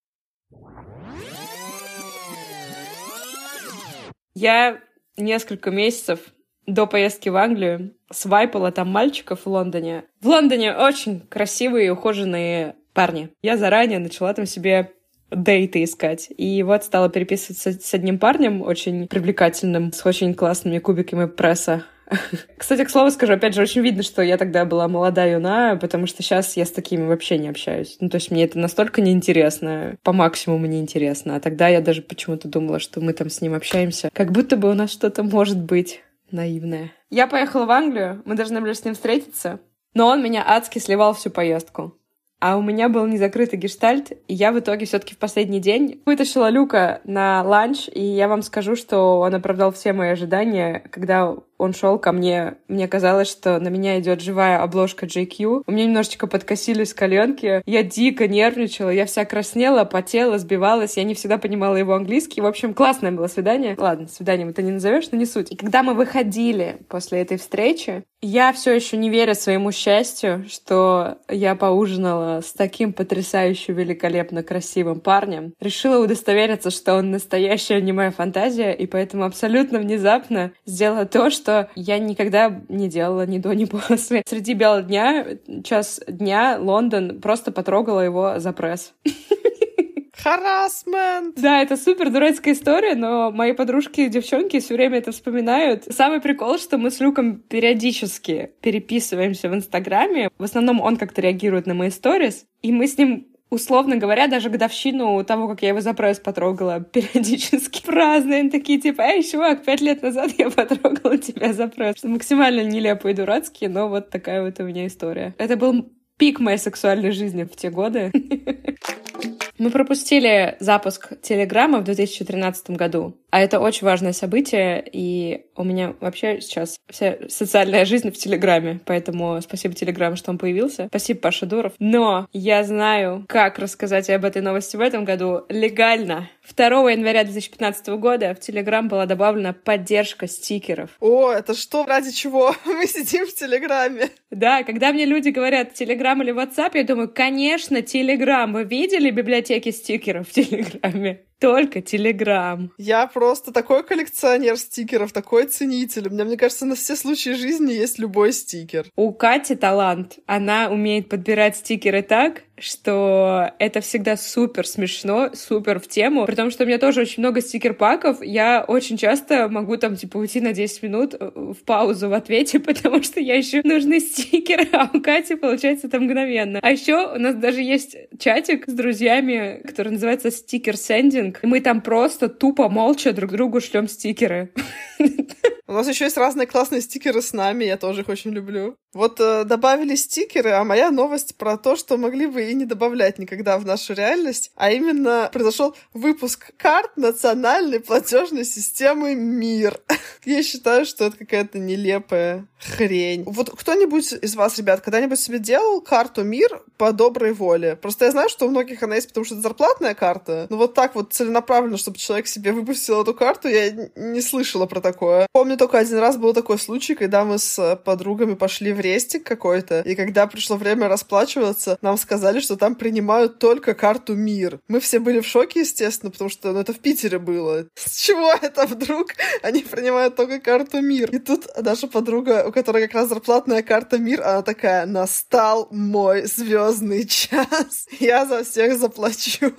Я 4.34 4.80
несколько 5.16 5.70
месяцев 5.70 6.20
до 6.66 6.86
поездки 6.86 7.28
в 7.28 7.36
Англию 7.36 7.94
свайпала 8.10 8.70
там 8.70 8.88
мальчиков 8.88 9.40
в 9.44 9.48
Лондоне. 9.48 10.04
В 10.20 10.28
Лондоне 10.28 10.76
очень 10.76 11.20
красивые 11.20 11.86
и 11.86 11.90
ухоженные 11.90 12.76
парни. 12.92 13.30
Я 13.42 13.56
заранее 13.56 13.98
начала 13.98 14.32
там 14.34 14.46
себе 14.46 14.92
дейты 15.30 15.84
искать. 15.84 16.28
И 16.36 16.62
вот 16.62 16.84
стала 16.84 17.08
переписываться 17.08 17.72
с 17.72 17.94
одним 17.94 18.18
парнем, 18.18 18.62
очень 18.62 19.08
привлекательным, 19.08 19.92
с 19.92 20.04
очень 20.06 20.34
классными 20.34 20.78
кубиками 20.78 21.26
пресса. 21.26 21.84
Кстати, 22.56 22.84
к 22.84 22.90
слову 22.90 23.10
скажу, 23.10 23.34
опять 23.34 23.54
же, 23.54 23.62
очень 23.62 23.82
видно, 23.82 24.02
что 24.02 24.22
я 24.22 24.36
тогда 24.38 24.64
была 24.64 24.88
молода 24.88 25.24
юна, 25.24 25.76
потому 25.76 26.06
что 26.06 26.22
сейчас 26.22 26.56
я 26.56 26.64
с 26.64 26.70
такими 26.70 27.06
вообще 27.06 27.38
не 27.38 27.48
общаюсь. 27.48 27.96
Ну, 28.00 28.08
то 28.08 28.16
есть 28.16 28.30
мне 28.30 28.44
это 28.44 28.58
настолько 28.58 29.00
неинтересно, 29.00 29.96
по 30.02 30.12
максимуму 30.12 30.66
неинтересно. 30.66 31.36
А 31.36 31.40
тогда 31.40 31.68
я 31.68 31.80
даже 31.80 32.02
почему-то 32.02 32.48
думала, 32.48 32.78
что 32.78 33.00
мы 33.00 33.12
там 33.12 33.28
с 33.28 33.40
ним 33.40 33.54
общаемся, 33.54 34.10
как 34.12 34.32
будто 34.32 34.56
бы 34.56 34.70
у 34.70 34.74
нас 34.74 34.90
что-то 34.90 35.22
может 35.22 35.60
быть 35.62 36.02
наивное. 36.30 36.92
Я 37.10 37.26
поехала 37.26 37.66
в 37.66 37.70
Англию, 37.70 38.22
мы 38.24 38.34
должны 38.34 38.60
были 38.60 38.72
с 38.72 38.84
ним 38.84 38.94
встретиться, 38.94 39.60
но 39.94 40.08
он 40.08 40.22
меня 40.22 40.44
адски 40.46 40.78
сливал 40.78 41.14
всю 41.14 41.30
поездку. 41.30 41.97
А 42.40 42.56
у 42.56 42.62
меня 42.62 42.88
был 42.88 43.06
незакрытый 43.06 43.58
гештальт, 43.58 44.12
и 44.28 44.34
я 44.34 44.52
в 44.52 44.58
итоге 44.60 44.86
все 44.86 45.00
таки 45.00 45.14
в 45.14 45.18
последний 45.18 45.58
день 45.60 46.00
вытащила 46.06 46.50
Люка 46.50 47.00
на 47.04 47.42
ланч, 47.42 47.88
и 47.92 48.02
я 48.02 48.28
вам 48.28 48.42
скажу, 48.42 48.76
что 48.76 49.18
он 49.18 49.34
оправдал 49.34 49.72
все 49.72 49.92
мои 49.92 50.10
ожидания, 50.10 50.84
когда 50.90 51.34
он 51.58 51.74
шел 51.74 51.98
ко 51.98 52.12
мне, 52.12 52.54
мне 52.68 52.88
казалось, 52.88 53.28
что 53.28 53.58
на 53.58 53.68
меня 53.68 53.98
идет 53.98 54.20
живая 54.20 54.62
обложка 54.62 55.06
JQ. 55.06 55.64
У 55.66 55.72
меня 55.72 55.86
немножечко 55.86 56.26
подкосились 56.26 56.94
коленки. 56.94 57.62
Я 57.66 57.82
дико 57.82 58.28
нервничала, 58.28 58.90
я 58.90 59.06
вся 59.06 59.24
краснела, 59.24 59.84
потела, 59.84 60.38
сбивалась. 60.38 60.96
Я 60.96 61.04
не 61.04 61.14
всегда 61.14 61.36
понимала 61.38 61.76
его 61.76 61.94
английский. 61.94 62.40
В 62.40 62.46
общем, 62.46 62.74
классное 62.74 63.10
было 63.10 63.26
свидание. 63.26 63.74
Ладно, 63.76 64.06
свиданием 64.08 64.50
это 64.50 64.62
не 64.62 64.70
назовешь, 64.70 65.10
но 65.10 65.18
не 65.18 65.26
суть. 65.26 65.50
И 65.50 65.56
когда 65.56 65.82
мы 65.82 65.94
выходили 65.94 66.78
после 66.88 67.20
этой 67.20 67.36
встречи, 67.38 68.04
я 68.20 68.52
все 68.52 68.74
еще 68.74 68.96
не 68.96 69.10
верю 69.10 69.34
своему 69.34 69.70
счастью, 69.70 70.44
что 70.48 71.18
я 71.28 71.54
поужинала 71.54 72.40
с 72.40 72.52
таким 72.52 72.92
потрясающе 72.92 73.72
великолепно 73.72 74.42
красивым 74.42 75.00
парнем. 75.00 75.54
Решила 75.60 76.02
удостовериться, 76.02 76.70
что 76.70 76.96
он 76.96 77.10
настоящая 77.10 77.80
не 77.80 77.92
моя 77.92 78.10
фантазия, 78.10 78.72
и 78.72 78.86
поэтому 78.86 79.24
абсолютно 79.24 79.78
внезапно 79.78 80.52
сделала 80.66 81.06
то, 81.06 81.30
что 81.30 81.47
что 81.48 81.70
я 81.74 81.98
никогда 81.98 82.60
не 82.68 82.88
делала 82.88 83.26
ни 83.26 83.38
до, 83.38 83.54
ни 83.54 83.64
после. 83.88 84.22
Среди 84.26 84.52
бела 84.52 84.82
дня, 84.82 85.26
час 85.64 86.00
дня, 86.06 86.58
Лондон 86.60 87.20
просто 87.20 87.52
потрогала 87.52 88.00
его 88.00 88.38
за 88.38 88.52
пресс. 88.52 88.92
Харасмент! 90.22 91.40
Да, 91.40 91.62
это 91.62 91.76
супер 91.76 92.10
дурацкая 92.10 92.52
история, 92.52 92.96
но 92.96 93.30
мои 93.30 93.52
подружки 93.52 94.08
девчонки 94.08 94.58
все 94.58 94.74
время 94.74 94.98
это 94.98 95.12
вспоминают. 95.12 95.84
Самый 95.84 96.20
прикол, 96.20 96.58
что 96.58 96.76
мы 96.76 96.90
с 96.90 97.00
Люком 97.00 97.38
периодически 97.38 98.50
переписываемся 98.60 99.48
в 99.48 99.54
Инстаграме. 99.54 100.28
В 100.36 100.42
основном 100.42 100.80
он 100.80 100.96
как-то 100.96 101.22
реагирует 101.22 101.66
на 101.66 101.74
мои 101.74 101.90
сторис, 101.90 102.44
и 102.62 102.72
мы 102.72 102.88
с 102.88 102.98
ним 102.98 103.28
условно 103.50 103.96
говоря, 103.96 104.26
даже 104.26 104.50
годовщину 104.50 105.24
того, 105.24 105.48
как 105.48 105.62
я 105.62 105.68
его 105.68 105.80
за 105.80 105.94
пресс 105.94 106.18
потрогала, 106.18 106.80
периодически 106.92 107.82
празднуем 107.82 108.50
такие, 108.50 108.80
типа, 108.80 109.02
эй, 109.02 109.22
чувак, 109.22 109.64
пять 109.64 109.80
лет 109.80 110.02
назад 110.02 110.32
я 110.38 110.50
потрогала 110.50 111.18
тебя 111.18 111.52
за 111.52 111.68
пресс. 111.68 112.02
Максимально 112.02 112.62
нелепые 112.62 113.12
и 113.12 113.16
дурацкие, 113.16 113.70
но 113.70 113.88
вот 113.88 114.10
такая 114.10 114.42
вот 114.42 114.58
у 114.60 114.64
меня 114.64 114.86
история. 114.86 115.34
Это 115.38 115.56
был 115.56 115.90
пик 116.16 116.40
моей 116.40 116.58
сексуальной 116.58 117.12
жизни 117.12 117.44
в 117.44 117.56
те 117.56 117.70
годы. 117.70 118.10
Мы 119.58 119.70
пропустили 119.70 120.56
запуск 120.60 121.20
Телеграма 121.20 121.80
в 121.80 121.84
2013 121.84 122.70
году. 122.70 123.16
А 123.30 123.40
это 123.40 123.60
очень 123.60 123.86
важное 123.86 124.12
событие, 124.12 124.82
и 124.90 125.46
у 125.54 125.64
меня 125.64 125.94
вообще 126.00 126.40
сейчас 126.40 126.78
вся 126.88 127.18
социальная 127.28 127.84
жизнь 127.84 128.10
в 128.10 128.16
Телеграме, 128.16 128.80
поэтому 128.86 129.40
спасибо 129.42 129.74
Телеграму, 129.74 130.16
что 130.16 130.30
он 130.30 130.38
появился. 130.38 130.86
Спасибо, 130.88 131.20
Паша 131.20 131.46
Дуров. 131.46 131.72
Но 131.78 132.26
я 132.32 132.64
знаю, 132.64 133.24
как 133.28 133.58
рассказать 133.58 134.08
об 134.10 134.24
этой 134.24 134.40
новости 134.40 134.76
в 134.76 134.80
этом 134.80 135.04
году 135.04 135.44
легально. 135.48 136.30
2 136.56 136.90
января 136.90 137.24
2015 137.24 137.88
года 137.88 138.34
в 138.34 138.40
Телеграм 138.40 138.88
была 138.88 139.04
добавлена 139.04 139.52
поддержка 139.52 140.26
стикеров. 140.26 140.90
О, 141.00 141.30
это 141.30 141.54
что, 141.54 141.84
ради 141.84 142.10
чего 142.12 142.54
мы 142.64 142.86
сидим 142.86 143.26
в 143.26 143.34
Телеграме? 143.34 144.08
Да, 144.30 144.62
когда 144.62 144.92
мне 144.92 145.04
люди 145.04 145.28
говорят 145.28 145.74
Телеграм 145.74 146.22
или 146.22 146.32
WhatsApp, 146.32 146.70
я 146.74 146.84
думаю, 146.84 147.12
конечно, 147.12 147.82
Телеграм. 147.82 148.52
Вы 148.52 148.64
видели 148.64 149.10
библиотеки 149.10 149.70
стикеров 149.70 150.28
в 150.28 150.32
Телеграме? 150.32 151.24
Только 151.38 151.80
Телеграм. 151.80 152.72
Я 152.78 153.06
просто 153.06 153.52
такой 153.52 153.84
коллекционер 153.84 154.56
стикеров, 154.56 155.12
такой 155.12 155.46
ценитель. 155.46 156.08
У 156.08 156.10
меня, 156.10 156.24
мне 156.24 156.36
кажется, 156.36 156.66
на 156.66 156.74
все 156.74 156.96
случаи 156.96 157.30
жизни 157.30 157.72
есть 157.72 157.98
любой 157.98 158.32
стикер. 158.32 158.86
У 158.96 159.12
Кати 159.12 159.54
талант. 159.54 160.18
Она 160.26 160.68
умеет 160.68 161.08
подбирать 161.08 161.56
стикеры 161.56 162.02
так, 162.02 162.42
что 162.60 163.50
это 163.58 163.80
всегда 163.80 164.16
супер 164.16 164.66
смешно, 164.66 165.30
супер 165.34 165.78
в 165.80 165.88
тему. 165.88 166.26
При 166.26 166.34
том, 166.34 166.50
что 166.50 166.64
у 166.64 166.66
меня 166.66 166.78
тоже 166.78 167.02
очень 167.02 167.22
много 167.22 167.40
стикер-паков, 167.40 168.22
я 168.22 168.64
очень 168.66 168.96
часто 168.96 169.48
могу 169.48 169.76
там, 169.76 169.96
типа, 169.96 170.16
уйти 170.16 170.40
на 170.40 170.52
10 170.52 170.82
минут 170.82 171.14
э, 171.18 171.30
в 171.34 171.64
паузу 171.64 172.08
в 172.08 172.14
ответе, 172.14 172.58
потому 172.60 173.02
что 173.02 173.20
я 173.20 173.38
ищу 173.38 173.60
нужные 173.64 174.00
стикеры, 174.00 174.66
а 174.72 174.90
у 174.92 175.00
Кати 175.00 175.34
получается 175.36 175.86
это 175.86 176.00
мгновенно. 176.00 176.58
А 176.62 176.70
еще 176.70 177.14
у 177.14 177.18
нас 177.18 177.34
даже 177.34 177.62
есть 177.62 177.96
чатик 178.18 178.64
с 178.66 178.72
друзьями, 178.72 179.60
который 179.64 179.92
называется 179.92 180.30
стикер 180.30 180.76
сендинг, 180.76 181.28
стикеринг. 181.28 181.40
И 181.42 181.46
мы 181.46 181.60
там 181.60 181.80
просто 181.80 182.28
тупо 182.28 182.68
молча 182.68 183.12
друг 183.12 183.32
другу 183.32 183.60
шлем 183.60 183.88
стикеры. 183.88 184.50
У 185.68 185.74
нас 185.74 185.86
еще 185.86 186.04
есть 186.04 186.16
разные 186.16 186.46
классные 186.46 186.80
стикеры 186.80 187.20
с 187.20 187.34
нами, 187.34 187.64
я 187.64 187.76
тоже 187.76 188.00
их 188.00 188.08
очень 188.08 188.30
люблю. 188.30 188.74
Вот 188.94 189.20
э, 189.20 189.44
добавили 189.44 189.96
стикеры, 189.96 190.52
а 190.52 190.64
моя 190.64 190.90
новость 190.90 191.36
про 191.36 191.58
то, 191.58 191.76
что 191.76 191.98
могли 191.98 192.26
бы 192.26 192.42
и 192.42 192.54
не 192.54 192.64
добавлять 192.64 193.18
никогда 193.18 193.58
в 193.58 193.66
нашу 193.66 193.92
реальность, 193.92 194.50
а 194.56 194.70
именно 194.70 195.28
произошел 195.30 195.76
выпуск 195.92 196.52
карт 196.56 196.96
национальной 196.96 197.80
платежной 197.80 198.46
системы 198.46 199.14
МИР. 199.14 199.78
я 200.24 200.42
считаю, 200.42 200.86
что 200.86 201.04
это 201.04 201.18
какая-то 201.18 201.58
нелепая 201.58 202.46
хрень. 202.58 203.24
Вот 203.26 203.50
кто-нибудь 203.50 204.14
из 204.22 204.34
вас, 204.36 204.56
ребят, 204.56 204.80
когда-нибудь 204.80 205.20
себе 205.20 205.38
делал 205.38 205.82
карту 205.82 206.24
МИР 206.24 206.62
по 206.78 206.92
доброй 206.92 207.34
воле? 207.34 207.76
Просто 207.76 208.06
я 208.06 208.10
знаю, 208.10 208.30
что 208.30 208.46
у 208.46 208.48
многих 208.48 208.82
она 208.82 208.94
есть, 208.94 209.08
потому 209.08 209.26
что 209.26 209.34
это 209.34 209.42
зарплатная 209.42 209.94
карта, 209.94 210.46
но 210.48 210.56
вот 210.56 210.72
так 210.72 210.94
вот 210.94 211.12
целенаправленно, 211.12 211.76
чтобы 211.76 211.98
человек 211.98 212.26
себе 212.26 212.52
выпустил 212.52 213.02
эту 213.02 213.12
карту, 213.12 213.48
я 213.48 213.70
не 213.96 214.22
слышала 214.22 214.64
про 214.64 214.80
такое. 214.80 215.26
Помню 215.32 215.57
только 215.58 215.78
один 215.78 215.98
раз 215.98 216.16
был 216.16 216.32
такой 216.32 216.58
случай, 216.58 216.94
когда 216.94 217.24
мы 217.24 217.38
с 217.38 217.76
подругами 217.84 218.34
пошли 218.34 218.72
в 218.72 218.80
рестик 218.80 219.24
какой-то, 219.24 219.80
и 219.80 219.94
когда 219.94 220.26
пришло 220.26 220.56
время 220.56 220.88
расплачиваться, 220.88 221.78
нам 221.82 221.98
сказали, 221.98 222.40
что 222.40 222.56
там 222.56 222.74
принимают 222.74 223.38
только 223.38 223.74
карту 223.74 224.14
МИР. 224.14 224.60
Мы 224.68 224.80
все 224.80 224.98
были 224.98 225.20
в 225.20 225.26
шоке, 225.26 225.60
естественно, 225.60 226.10
потому 226.10 226.30
что 226.30 226.52
ну, 226.52 226.60
это 226.60 226.72
в 226.72 226.78
Питере 226.78 227.18
было. 227.18 227.66
С 227.74 228.00
чего 228.00 228.32
это 228.32 228.66
вдруг? 228.66 229.08
Они 229.42 229.60
принимают 229.60 230.16
только 230.16 230.40
карту 230.40 230.80
МИР. 230.80 231.10
И 231.10 231.18
тут 231.18 231.46
наша 231.60 231.86
подруга, 231.86 232.46
у 232.46 232.52
которой 232.52 232.86
как 232.86 232.94
раз 232.94 233.08
зарплатная 233.08 233.62
карта 233.62 233.98
МИР, 233.98 234.22
она 234.22 234.42
такая, 234.42 234.86
настал 234.86 235.68
мой 235.70 236.22
звездный 236.26 237.06
час. 237.06 237.86
Я 238.00 238.24
за 238.26 238.44
всех 238.44 238.78
заплачу. 238.78 239.52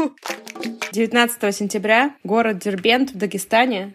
19 0.91 1.55
сентября 1.55 2.15
город 2.23 2.59
Дербент 2.59 3.11
в 3.11 3.17
Дагестане 3.17 3.93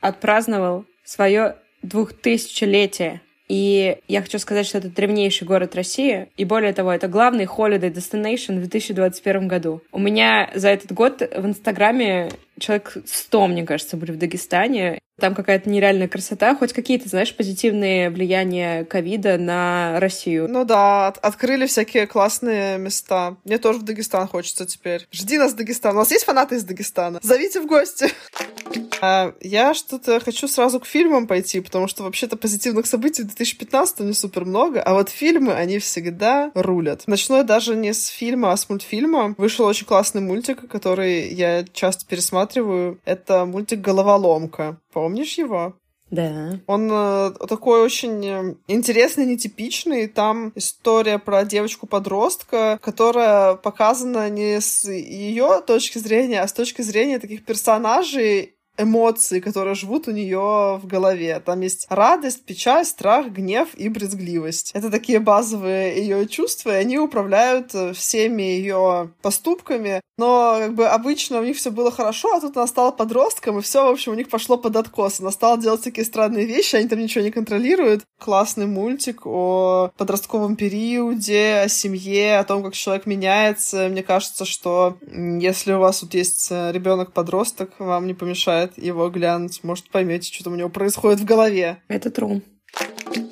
отпраздновал 0.00 0.84
свое 1.10 1.56
двухтысячелетие. 1.82 3.20
И 3.48 3.96
я 4.06 4.22
хочу 4.22 4.38
сказать, 4.38 4.64
что 4.64 4.78
это 4.78 4.88
древнейший 4.88 5.44
город 5.44 5.74
России. 5.74 6.28
И 6.36 6.44
более 6.44 6.72
того, 6.72 6.92
это 6.92 7.08
главный 7.08 7.46
holiday 7.46 7.92
destination 7.92 8.58
в 8.58 8.68
2021 8.68 9.48
году. 9.48 9.82
У 9.90 9.98
меня 9.98 10.50
за 10.54 10.68
этот 10.68 10.92
год 10.92 11.20
в 11.20 11.46
Инстаграме 11.46 12.30
человек 12.58 12.96
100, 13.04 13.46
мне 13.46 13.64
кажется, 13.64 13.96
были 13.96 14.12
в 14.12 14.18
Дагестане. 14.18 14.98
Там 15.18 15.34
какая-то 15.34 15.68
нереальная 15.68 16.08
красота, 16.08 16.56
хоть 16.56 16.72
какие-то, 16.72 17.08
знаешь, 17.08 17.36
позитивные 17.36 18.08
влияния 18.08 18.84
ковида 18.84 19.36
на 19.36 20.00
Россию. 20.00 20.48
Ну 20.48 20.64
да, 20.64 21.08
от 21.08 21.18
открыли 21.18 21.66
всякие 21.66 22.06
классные 22.06 22.78
места. 22.78 23.36
Мне 23.44 23.58
тоже 23.58 23.80
в 23.80 23.82
Дагестан 23.82 24.26
хочется 24.26 24.64
теперь. 24.64 25.06
Жди 25.12 25.36
нас, 25.36 25.52
Дагестан. 25.52 25.94
У 25.94 25.98
нас 25.98 26.10
есть 26.10 26.24
фанаты 26.24 26.56
из 26.56 26.64
Дагестана? 26.64 27.20
Зовите 27.22 27.60
в 27.60 27.66
гости. 27.66 28.06
А, 29.02 29.32
я 29.40 29.72
что-то 29.72 30.20
хочу 30.20 30.46
сразу 30.46 30.78
к 30.78 30.86
фильмам 30.86 31.26
пойти, 31.26 31.60
потому 31.60 31.88
что 31.88 32.02
вообще-то 32.02 32.36
позитивных 32.36 32.86
событий 32.86 33.22
в 33.22 33.26
2015 33.26 34.00
не 34.00 34.12
супер 34.12 34.44
много, 34.44 34.82
а 34.82 34.92
вот 34.92 35.08
фильмы, 35.08 35.54
они 35.54 35.78
всегда 35.78 36.50
рулят. 36.54 37.04
Начну 37.06 37.38
я 37.38 37.42
даже 37.42 37.76
не 37.76 37.94
с 37.94 38.08
фильма, 38.08 38.52
а 38.52 38.56
с 38.56 38.68
мультфильма. 38.68 39.34
Вышел 39.38 39.64
очень 39.64 39.86
классный 39.86 40.20
мультик, 40.20 40.68
который 40.68 41.32
я 41.32 41.64
часто 41.72 42.04
пересматриваю. 42.40 43.00
Это 43.04 43.44
мультик 43.44 43.80
«Головоломка». 43.80 44.78
Помнишь 44.92 45.38
его? 45.38 45.74
Да. 46.10 46.58
Он 46.66 46.90
э, 46.90 47.30
такой 47.48 47.82
очень 47.82 48.26
э, 48.26 48.54
интересный, 48.66 49.26
нетипичный. 49.26 50.08
Там 50.08 50.52
история 50.56 51.20
про 51.20 51.44
девочку-подростка, 51.44 52.80
которая 52.82 53.54
показана 53.54 54.28
не 54.28 54.60
с 54.60 54.90
ее 54.90 55.62
точки 55.64 55.98
зрения, 55.98 56.40
а 56.40 56.48
с 56.48 56.52
точки 56.52 56.82
зрения 56.82 57.20
таких 57.20 57.44
персонажей 57.44 58.56
эмоции, 58.80 59.40
которые 59.40 59.74
живут 59.74 60.08
у 60.08 60.12
нее 60.12 60.78
в 60.82 60.86
голове. 60.86 61.40
Там 61.44 61.60
есть 61.60 61.86
радость, 61.88 62.44
печаль, 62.44 62.84
страх, 62.84 63.28
гнев 63.28 63.68
и 63.74 63.88
брезгливость. 63.88 64.72
Это 64.74 64.90
такие 64.90 65.20
базовые 65.20 65.98
ее 66.00 66.26
чувства, 66.26 66.70
и 66.70 66.80
они 66.80 66.98
управляют 66.98 67.74
э, 67.74 67.92
всеми 67.92 68.42
ее 68.42 69.10
поступками. 69.22 70.00
Но 70.18 70.56
как 70.58 70.74
бы 70.74 70.86
обычно 70.86 71.40
у 71.40 71.44
них 71.44 71.56
все 71.56 71.70
было 71.70 71.90
хорошо, 71.90 72.34
а 72.34 72.40
тут 72.40 72.56
она 72.56 72.66
стала 72.66 72.90
подростком, 72.90 73.58
и 73.58 73.62
все, 73.62 73.86
в 73.86 73.92
общем, 73.92 74.12
у 74.12 74.14
них 74.16 74.28
пошло 74.28 74.58
под 74.58 74.76
откос. 74.76 75.20
Она 75.20 75.30
стала 75.30 75.56
делать 75.56 75.82
такие 75.82 76.04
странные 76.04 76.44
вещи, 76.44 76.76
они 76.76 76.88
там 76.88 76.98
ничего 76.98 77.24
не 77.24 77.30
контролируют. 77.30 78.02
Классный 78.18 78.66
мультик 78.66 79.26
о 79.26 79.90
подростковом 79.96 80.56
периоде, 80.56 81.62
о 81.64 81.68
семье, 81.68 82.38
о 82.38 82.44
том, 82.44 82.62
как 82.62 82.74
человек 82.74 83.06
меняется. 83.06 83.88
Мне 83.88 84.02
кажется, 84.02 84.44
что 84.44 84.98
если 85.10 85.72
у 85.72 85.78
вас 85.78 86.00
тут 86.00 86.12
есть 86.14 86.48
э, 86.50 86.70
ребенок-подросток, 86.72 87.70
вам 87.78 88.06
не 88.06 88.14
помешает 88.14 88.69
его 88.76 89.08
глянуть. 89.10 89.62
Может, 89.62 89.90
поймете, 89.90 90.32
что 90.32 90.44
там 90.44 90.54
у 90.54 90.56
него 90.56 90.68
происходит 90.68 91.20
в 91.20 91.24
голове. 91.24 91.78
Это 91.88 92.08
true. 92.08 92.42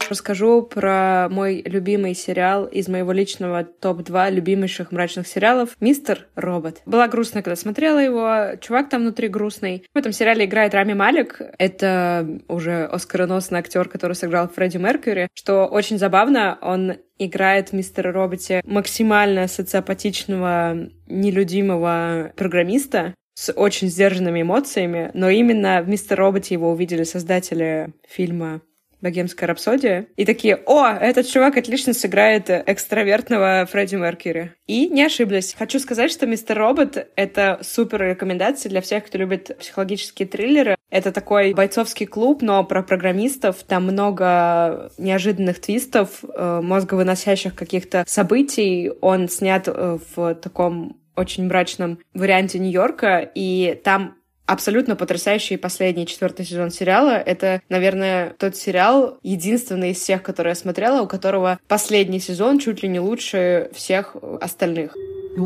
Расскажу 0.08 0.62
про 0.62 1.28
мой 1.30 1.62
любимый 1.66 2.14
сериал 2.14 2.64
из 2.64 2.88
моего 2.88 3.12
личного 3.12 3.64
топ-2 3.64 4.30
любимейших 4.30 4.90
мрачных 4.90 5.26
сериалов 5.26 5.76
«Мистер 5.80 6.28
Робот». 6.34 6.80
Была 6.86 7.08
грустная, 7.08 7.42
когда 7.42 7.56
смотрела 7.56 7.98
его. 7.98 8.56
Чувак 8.60 8.88
там 8.88 9.02
внутри 9.02 9.28
грустный. 9.28 9.84
В 9.92 9.98
этом 9.98 10.12
сериале 10.12 10.46
играет 10.46 10.72
Рами 10.72 10.94
Малик. 10.94 11.42
Это 11.58 12.40
уже 12.48 12.84
оскароносный 12.84 13.58
актер, 13.58 13.88
который 13.88 14.14
сыграл 14.14 14.48
Фредди 14.48 14.78
Меркьюри. 14.78 15.28
Что 15.34 15.66
очень 15.66 15.98
забавно, 15.98 16.58
он 16.62 16.94
играет 17.18 17.70
в 17.70 17.72
«Мистера 17.74 18.10
Роботе» 18.10 18.62
максимально 18.64 19.46
социопатичного, 19.46 20.88
нелюдимого 21.06 22.32
программиста, 22.36 23.14
с 23.38 23.52
очень 23.52 23.88
сдержанными 23.88 24.42
эмоциями, 24.42 25.12
но 25.14 25.30
именно 25.30 25.80
в 25.80 25.88
«Мистер 25.88 26.18
Роботе» 26.18 26.54
его 26.54 26.72
увидели 26.72 27.04
создатели 27.04 27.90
фильма 28.08 28.62
«Богемская 29.00 29.46
рапсодия», 29.46 30.06
и 30.16 30.24
такие, 30.24 30.56
о, 30.66 30.88
этот 30.88 31.28
чувак 31.28 31.56
отлично 31.56 31.94
сыграет 31.94 32.50
экстравертного 32.50 33.64
Фредди 33.70 33.94
Меркьюри. 33.94 34.54
И 34.66 34.88
не 34.88 35.04
ошиблись. 35.04 35.54
Хочу 35.56 35.78
сказать, 35.78 36.10
что 36.10 36.26
«Мистер 36.26 36.58
Робот»— 36.58 37.06
это 37.14 37.60
супер 37.62 38.02
рекомендация 38.02 38.70
для 38.70 38.80
всех, 38.80 39.06
кто 39.06 39.18
любит 39.18 39.56
психологические 39.56 40.26
триллеры. 40.26 40.74
Это 40.90 41.12
такой 41.12 41.54
бойцовский 41.54 42.06
клуб, 42.06 42.42
но 42.42 42.64
про 42.64 42.82
программистов. 42.82 43.62
Там 43.62 43.84
много 43.84 44.90
неожиданных 44.98 45.60
твистов, 45.60 46.24
э, 46.24 46.60
мозговыносящих 46.60 47.54
каких-то 47.54 48.02
событий. 48.08 48.90
Он 49.00 49.28
снят 49.28 49.68
э, 49.68 49.98
в 50.16 50.34
таком 50.34 50.97
очень 51.18 51.46
мрачном 51.46 51.98
варианте 52.14 52.58
Нью-Йорка, 52.58 53.30
и 53.34 53.80
там 53.84 54.14
абсолютно 54.46 54.96
потрясающий 54.96 55.58
последний 55.58 56.06
четвертый 56.06 56.46
сезон 56.46 56.70
сериала. 56.70 57.10
Это, 57.10 57.60
наверное, 57.68 58.34
тот 58.38 58.56
сериал, 58.56 59.18
единственный 59.22 59.90
из 59.90 59.98
всех, 59.98 60.22
которые 60.22 60.52
я 60.52 60.54
смотрела, 60.54 61.02
у 61.02 61.06
которого 61.06 61.58
последний 61.68 62.18
сезон 62.18 62.58
чуть 62.58 62.82
ли 62.82 62.88
не 62.88 62.98
лучше 62.98 63.70
всех 63.74 64.16
остальных. 64.40 64.96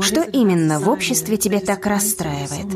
Что 0.01 0.23
именно 0.23 0.79
в 0.79 0.89
обществе 0.89 1.37
тебя 1.37 1.61
так 1.61 1.85
расстраивает? 1.85 2.67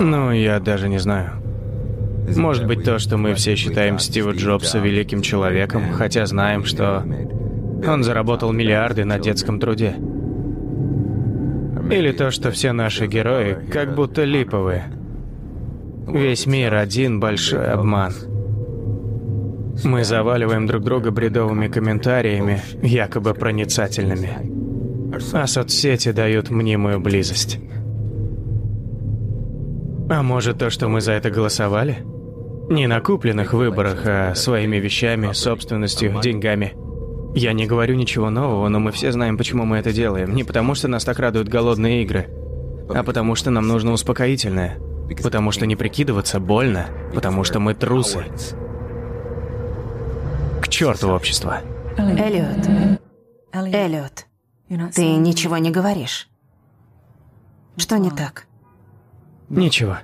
Ну, 0.00 0.32
я 0.32 0.58
даже 0.58 0.88
не 0.88 0.98
знаю. 0.98 1.43
Может 2.28 2.66
быть, 2.66 2.84
то, 2.84 2.98
что 2.98 3.16
мы 3.16 3.34
все 3.34 3.54
считаем 3.54 3.98
Стива 3.98 4.32
Джобса 4.32 4.78
великим 4.78 5.22
человеком, 5.22 5.92
хотя 5.92 6.26
знаем, 6.26 6.64
что 6.64 7.04
он 7.86 8.02
заработал 8.02 8.52
миллиарды 8.52 9.04
на 9.04 9.18
детском 9.18 9.60
труде. 9.60 9.94
Или 11.90 12.12
то, 12.12 12.30
что 12.30 12.50
все 12.50 12.72
наши 12.72 13.06
герои 13.06 13.58
как 13.70 13.94
будто 13.94 14.24
липовые. 14.24 14.84
Весь 16.08 16.46
мир 16.46 16.74
один 16.74 17.20
большой 17.20 17.66
обман. 17.66 18.12
Мы 19.84 20.04
заваливаем 20.04 20.66
друг 20.66 20.82
друга 20.84 21.10
бредовыми 21.10 21.68
комментариями, 21.68 22.62
якобы 22.82 23.34
проницательными. 23.34 24.30
А 25.32 25.46
соцсети 25.46 26.12
дают 26.12 26.50
мнимую 26.50 27.00
близость. 27.00 27.58
А 30.08 30.22
может 30.22 30.58
то, 30.58 30.70
что 30.70 30.88
мы 30.88 31.00
за 31.00 31.12
это 31.12 31.30
голосовали? 31.30 31.98
Не 32.68 32.86
на 32.86 33.00
купленных 33.00 33.52
выборах, 33.52 34.02
а 34.06 34.34
своими 34.34 34.76
вещами, 34.76 35.32
собственностью, 35.32 36.20
деньгами. 36.22 36.74
Я 37.34 37.52
не 37.52 37.66
говорю 37.66 37.94
ничего 37.94 38.30
нового, 38.30 38.68
но 38.68 38.78
мы 38.78 38.92
все 38.92 39.12
знаем, 39.12 39.36
почему 39.36 39.64
мы 39.64 39.78
это 39.78 39.92
делаем. 39.92 40.34
Не 40.34 40.44
потому, 40.44 40.74
что 40.74 40.88
нас 40.88 41.04
так 41.04 41.18
радуют 41.18 41.48
голодные 41.48 42.02
игры, 42.02 42.28
а 42.88 43.02
потому, 43.02 43.34
что 43.34 43.50
нам 43.50 43.66
нужно 43.66 43.92
успокоительное. 43.92 44.78
Потому 45.22 45.50
что 45.50 45.66
не 45.66 45.76
прикидываться 45.76 46.40
больно, 46.40 46.86
потому 47.12 47.44
что 47.44 47.60
мы 47.60 47.74
трусы. 47.74 48.24
К 50.62 50.68
черту 50.68 51.10
общество. 51.10 51.60
Эллиот. 51.98 52.98
Эллиот. 53.52 54.26
Ты 54.94 55.16
ничего 55.16 55.58
не 55.58 55.70
говоришь. 55.70 56.28
Что 57.76 57.98
не 57.98 58.10
так? 58.10 58.46
Ничего. 59.48 59.98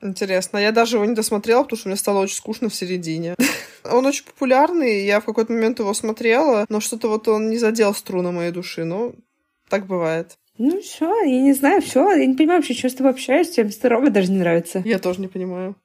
Интересно. 0.00 0.58
Я 0.58 0.72
даже 0.72 0.96
его 0.96 1.04
не 1.04 1.14
досмотрела, 1.14 1.62
потому 1.62 1.78
что 1.78 1.88
мне 1.88 1.96
стало 1.96 2.20
очень 2.20 2.36
скучно 2.36 2.68
в 2.68 2.74
середине. 2.74 3.34
Он 3.84 4.06
очень 4.06 4.24
популярный, 4.24 5.04
я 5.04 5.20
в 5.20 5.24
какой-то 5.24 5.52
момент 5.52 5.78
его 5.78 5.92
смотрела, 5.94 6.66
но 6.68 6.80
что-то 6.80 7.08
вот 7.08 7.26
он 7.26 7.48
не 7.48 7.56
задел 7.56 7.94
струны 7.94 8.32
моей 8.32 8.52
души. 8.52 8.84
Ну, 8.84 9.14
так 9.68 9.86
бывает. 9.86 10.36
Ну 10.58 10.80
все, 10.82 11.22
я 11.22 11.40
не 11.40 11.52
знаю, 11.52 11.80
все, 11.80 12.10
я 12.12 12.26
не 12.26 12.34
понимаю 12.34 12.60
вообще, 12.60 12.74
что 12.74 12.90
с 12.90 12.94
тобой 12.94 13.12
общаюсь, 13.12 13.50
тебе 13.50 13.66
мистер 13.66 13.92
Робот 13.92 14.12
даже 14.12 14.30
не 14.30 14.38
нравится. 14.38 14.82
Я 14.84 14.98
тоже 14.98 15.20
не 15.20 15.28
понимаю. 15.28 15.76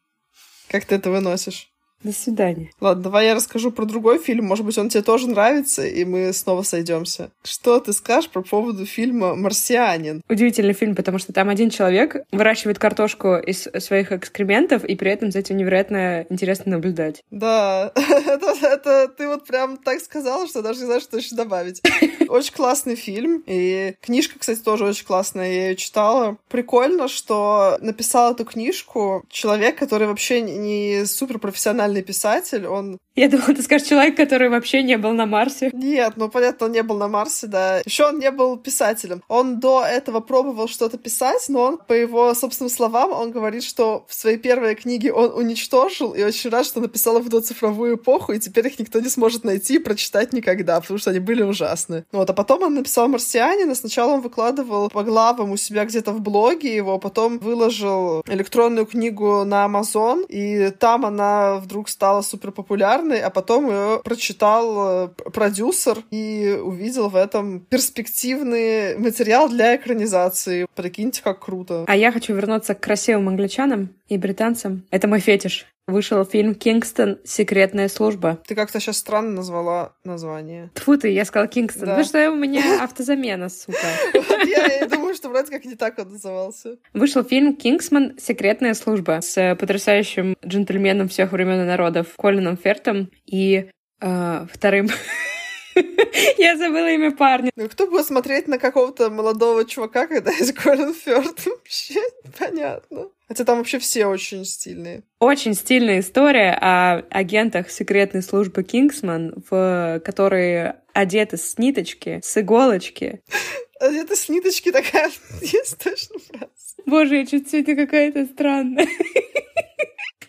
Как 0.68 0.86
ты 0.86 0.96
это 0.96 1.12
выносишь? 1.12 1.73
До 2.04 2.12
свидания. 2.12 2.70
Ладно, 2.82 3.04
давай 3.04 3.28
я 3.28 3.36
расскажу 3.36 3.72
про 3.72 3.86
другой 3.86 4.20
фильм. 4.20 4.46
Может 4.46 4.66
быть, 4.66 4.78
он 4.78 4.90
тебе 4.90 5.04
тоже 5.04 5.28
нравится, 5.28 5.86
и 5.86 6.04
мы 6.04 6.34
снова 6.34 6.64
сойдемся. 6.64 7.32
Что 7.44 7.80
ты 7.80 7.94
скажешь 7.94 8.30
по 8.30 8.42
поводу 8.42 8.86
фильма 8.86 9.36
«Марсианин»? 9.36 10.22
Удивительный 10.30 10.74
фильм, 10.74 10.96
потому 10.96 11.18
что 11.18 11.32
там 11.34 11.50
один 11.50 11.70
человек 11.70 12.18
выращивает 12.32 12.80
картошку 12.80 13.38
из 13.38 13.68
своих 13.80 14.12
экскрементов, 14.12 14.84
и 14.84 14.96
при 14.96 15.12
этом 15.12 15.32
за 15.32 15.40
этим 15.40 15.58
невероятно 15.58 16.26
интересно 16.30 16.74
наблюдать. 16.74 17.24
Да, 17.32 17.92
это, 17.96 18.54
это 18.62 19.08
ты 19.08 19.28
вот 19.28 19.46
прям 19.46 19.78
так 19.78 20.02
сказала, 20.02 20.48
что 20.48 20.62
даже 20.62 20.80
не 20.80 20.86
знаю, 20.86 21.02
что 21.02 21.18
еще 21.18 21.36
добавить. 21.36 21.82
Очень 22.28 22.54
классный 22.54 22.96
фильм, 22.96 23.44
и 23.46 23.96
книжка, 24.02 24.40
кстати, 24.40 24.60
тоже 24.60 24.86
очень 24.86 25.06
классная, 25.06 25.52
я 25.52 25.68
ее 25.70 25.76
читала. 25.76 26.38
Прикольно, 26.50 27.08
что 27.08 27.78
написал 27.82 28.34
эту 28.34 28.44
книжку 28.46 29.24
человек, 29.30 29.78
который 29.78 30.08
вообще 30.08 30.42
не 30.42 31.06
супер 31.06 31.40
профессиональный 31.40 31.93
профессиональный 31.94 32.04
писатель, 32.04 32.68
он... 32.68 32.98
Я 33.16 33.30
думала, 33.30 33.54
ты 33.54 33.62
скажешь 33.62 33.88
человек, 33.88 34.18
который 34.18 34.50
вообще 34.50 34.82
не 34.82 34.98
был 34.98 35.12
на 35.12 35.28
Марсе. 35.28 35.70
Нет, 35.72 36.14
ну 36.16 36.30
понятно, 36.30 36.66
он 36.66 36.72
не 36.72 36.82
был 36.82 36.98
на 36.98 37.08
Марсе, 37.08 37.46
да. 37.46 37.80
Еще 37.86 38.08
он 38.08 38.18
не 38.18 38.32
был 38.32 38.58
писателем. 38.58 39.22
Он 39.28 39.60
до 39.60 39.84
этого 39.86 40.20
пробовал 40.20 40.68
что-то 40.68 40.98
писать, 40.98 41.46
но 41.48 41.62
он, 41.62 41.78
по 41.78 41.94
его 41.94 42.34
собственным 42.34 42.72
словам, 42.72 43.12
он 43.12 43.30
говорит, 43.30 43.64
что 43.64 44.06
в 44.08 44.16
своей 44.16 44.38
первой 44.38 44.74
книге 44.74 45.14
он 45.14 45.32
уничтожил, 45.32 46.14
и 46.14 46.24
очень 46.24 46.50
рад, 46.50 46.66
что 46.66 46.82
написал 46.82 47.18
их 47.20 47.26
в 47.26 47.30
доцифровую 47.30 47.98
эпоху, 47.98 48.34
и 48.34 48.40
теперь 48.40 48.66
их 48.66 48.80
никто 48.80 49.00
не 49.00 49.10
сможет 49.10 49.44
найти 49.44 49.76
и 49.76 49.80
прочитать 49.80 50.34
никогда, 50.34 50.82
потому 50.82 50.98
что 50.98 51.12
они 51.12 51.20
были 51.20 51.44
ужасны. 51.44 52.06
Вот, 52.12 52.28
а 52.32 52.34
потом 52.34 52.64
он 52.64 52.74
написал 52.74 53.08
«Марсианин», 53.10 53.70
и 53.70 53.76
сначала 53.76 54.14
он 54.14 54.22
выкладывал 54.22 54.90
по 54.90 55.04
главам 55.04 55.52
у 55.52 55.58
себя 55.58 55.86
где-то 55.86 56.14
в 56.14 56.20
блоге 56.20 56.76
его, 56.76 56.98
потом 56.98 57.38
выложил 57.38 58.24
электронную 58.28 58.88
книгу 58.88 59.44
на 59.46 59.66
Amazon, 59.66 60.26
и 60.28 60.72
там 60.72 61.06
она 61.06 61.58
вдруг 61.58 61.90
стала 61.90 62.24
супер 62.24 62.52
популярной, 62.52 63.03
а 63.12 63.30
потом 63.30 63.70
ее 63.70 64.02
прочитал 64.04 65.06
э, 65.06 65.08
продюсер 65.32 66.00
и 66.12 66.58
увидел 66.62 67.10
в 67.10 67.16
этом 67.16 67.60
перспективный 67.62 68.98
материал 68.98 69.50
для 69.50 69.76
экранизации. 69.76 70.68
Прикиньте, 70.76 71.22
как 71.24 71.40
круто. 71.40 71.86
А 71.88 71.96
я 71.96 72.12
хочу 72.12 72.34
вернуться 72.34 72.76
к 72.76 72.80
красивым 72.80 73.30
англичанам 73.30 73.90
и 74.08 74.18
британцам. 74.18 74.86
Это 74.92 75.08
мой 75.08 75.20
фетиш. 75.20 75.66
Вышел 75.86 76.24
фильм 76.24 76.56
«Кингстон. 76.56 77.20
Секретная 77.26 77.90
служба». 77.90 78.40
Ты 78.48 78.56
как-то 78.56 78.80
сейчас 78.80 78.98
странно 78.98 79.32
назвала 79.32 79.94
название. 80.06 80.72
Тьфу 80.76 80.98
ты, 80.98 81.10
я 81.10 81.26
сказала 81.26 81.50
«Кингстон». 81.50 81.86
Да. 81.86 81.98
Ну 81.98 82.04
что, 82.06 82.32
у 82.32 82.36
меня 82.36 82.82
автозамена, 82.84 83.50
сука. 83.50 83.78
Я 84.46 84.88
думаю, 84.88 85.14
что 85.14 85.28
вроде 85.28 85.52
как 85.52 85.66
не 85.66 85.76
так 85.76 86.00
он 86.00 86.10
назывался. 86.10 86.78
Вышел 86.94 87.24
фильм 87.24 87.56
«Кингсман. 87.56 88.18
Секретная 88.18 88.76
служба» 88.76 89.20
с 89.22 89.56
потрясающим 89.56 90.38
джентльменом 90.46 91.10
всех 91.10 91.34
времен 91.34 91.62
и 91.62 91.66
народов 91.66 92.08
Колином 92.18 92.56
Фертом 92.56 93.12
и 93.26 93.70
э, 94.00 94.46
вторым 94.54 94.90
Я 96.38 96.58
забыла 96.58 96.92
имя 96.92 97.12
парня. 97.12 97.52
Ну, 97.56 97.68
кто 97.70 97.88
будет 97.88 98.06
смотреть 98.06 98.48
на 98.48 98.58
какого-то 98.58 99.10
молодого 99.10 99.66
чувака, 99.66 100.08
когда 100.08 100.32
есть 100.32 100.54
Колин 100.54 100.94
Фёрд? 100.94 101.46
Вообще 101.46 102.00
непонятно. 102.24 103.10
Хотя 103.28 103.46
там 103.46 103.58
вообще 103.58 103.80
все 103.80 104.06
очень 104.06 104.46
стильные. 104.46 105.04
Очень 105.20 105.54
стильная 105.54 106.00
история 106.00 106.58
о 106.60 107.04
агентах 107.10 107.72
секретной 107.72 108.22
службы 108.22 108.64
Кингсман, 108.64 109.44
в 109.50 110.02
которые 110.06 110.82
одеты 110.94 111.38
с 111.38 111.58
ниточки, 111.58 112.20
с 112.24 112.38
иголочки. 112.38 113.22
Одеты 113.80 114.16
с 114.16 114.30
ниточки 114.30 114.72
такая 114.72 115.12
есть 115.42 115.84
точно 115.84 116.20
фраза. 116.20 116.48
Боже, 116.86 117.18
я 117.18 117.26
чуть 117.26 117.50
сегодня 117.50 117.76
какая-то 117.76 118.26
странная. 118.28 118.88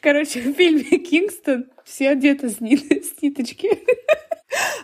Короче, 0.01 0.41
в 0.41 0.55
фильме 0.55 0.99
«Кингстон» 0.99 1.67
все 1.85 2.11
одеты 2.11 2.49
с, 2.49 2.61
нит... 2.61 3.05
с 3.05 3.23
ниточки. 3.23 3.68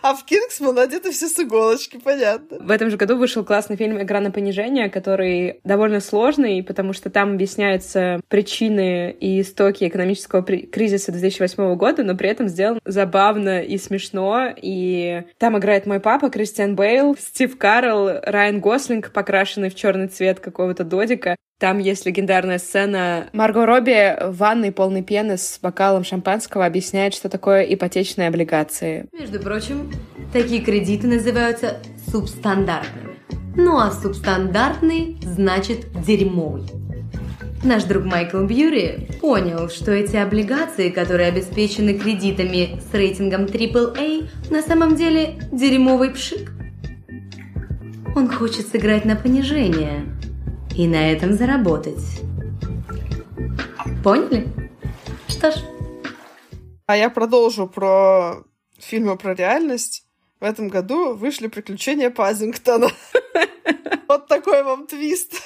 А 0.01 0.13
в 0.15 0.25
Кингсман 0.25 0.77
одеты 0.79 1.11
все 1.11 1.27
с 1.27 1.39
иголочки, 1.39 1.99
понятно. 2.03 2.57
В 2.59 2.71
этом 2.71 2.89
же 2.89 2.97
году 2.97 3.17
вышел 3.17 3.43
классный 3.43 3.75
фильм 3.75 4.01
«Игра 4.01 4.19
на 4.19 4.31
понижение», 4.31 4.89
который 4.89 5.59
довольно 5.63 5.99
сложный, 5.99 6.63
потому 6.63 6.93
что 6.93 7.09
там 7.09 7.33
объясняются 7.33 8.19
причины 8.27 9.11
и 9.11 9.41
истоки 9.41 9.87
экономического 9.87 10.43
кризиса 10.43 11.11
2008 11.11 11.75
года, 11.75 12.03
но 12.03 12.15
при 12.15 12.29
этом 12.29 12.47
сделан 12.47 12.79
забавно 12.85 13.61
и 13.61 13.77
смешно. 13.77 14.47
И 14.55 15.23
там 15.37 15.57
играет 15.57 15.85
мой 15.85 15.99
папа, 15.99 16.29
Кристиан 16.29 16.75
Бейл, 16.75 17.15
Стив 17.17 17.57
Карл, 17.57 18.09
Райан 18.23 18.59
Гослинг, 18.59 19.11
покрашенный 19.11 19.69
в 19.69 19.75
черный 19.75 20.07
цвет 20.07 20.39
какого-то 20.39 20.83
додика. 20.83 21.35
Там 21.61 21.77
есть 21.77 22.07
легендарная 22.07 22.57
сцена. 22.57 23.29
Марго 23.33 23.67
Робби 23.67 24.17
в 24.19 24.37
ванной 24.37 24.71
полной 24.71 25.03
пены 25.03 25.37
с 25.37 25.59
бокалом 25.61 26.03
шампанского 26.03 26.65
объясняет, 26.65 27.13
что 27.13 27.29
такое 27.29 27.61
ипотечные 27.61 28.29
облигации. 28.29 29.05
Между 29.13 29.39
прочим, 29.39 29.93
такие 30.33 30.63
кредиты 30.63 31.05
называются 31.05 31.77
субстандартными. 32.09 33.11
Ну 33.55 33.77
а 33.77 33.91
субстандартный 33.91 35.19
значит 35.21 35.85
дерьмовый. 36.03 36.63
Наш 37.63 37.83
друг 37.83 38.05
Майкл 38.05 38.43
Бьюри 38.43 39.09
понял, 39.21 39.69
что 39.69 39.91
эти 39.91 40.15
облигации, 40.15 40.89
которые 40.89 41.29
обеспечены 41.29 41.93
кредитами 41.93 42.81
с 42.89 42.91
рейтингом 42.91 43.45
AAA, 43.45 44.27
на 44.49 44.63
самом 44.63 44.95
деле 44.95 45.35
дерьмовый 45.51 46.09
пшик. 46.09 46.53
Он 48.15 48.27
хочет 48.31 48.67
сыграть 48.67 49.05
на 49.05 49.15
понижение– 49.15 50.05
и 50.75 50.87
на 50.87 51.11
этом 51.11 51.33
заработать. 51.33 52.03
Поняли? 54.03 54.47
Что 55.27 55.51
ж. 55.51 55.55
А 56.85 56.97
я 56.97 57.09
продолжу 57.09 57.67
про 57.67 58.43
фильмы 58.77 59.17
про 59.17 59.33
реальность. 59.33 60.05
В 60.39 60.43
этом 60.43 60.69
году 60.69 61.13
вышли 61.15 61.47
«Приключения 61.47 62.09
Пазингтона». 62.09 62.89
Вот 64.07 64.27
такой 64.27 64.63
вам 64.63 64.87
твист. 64.87 65.41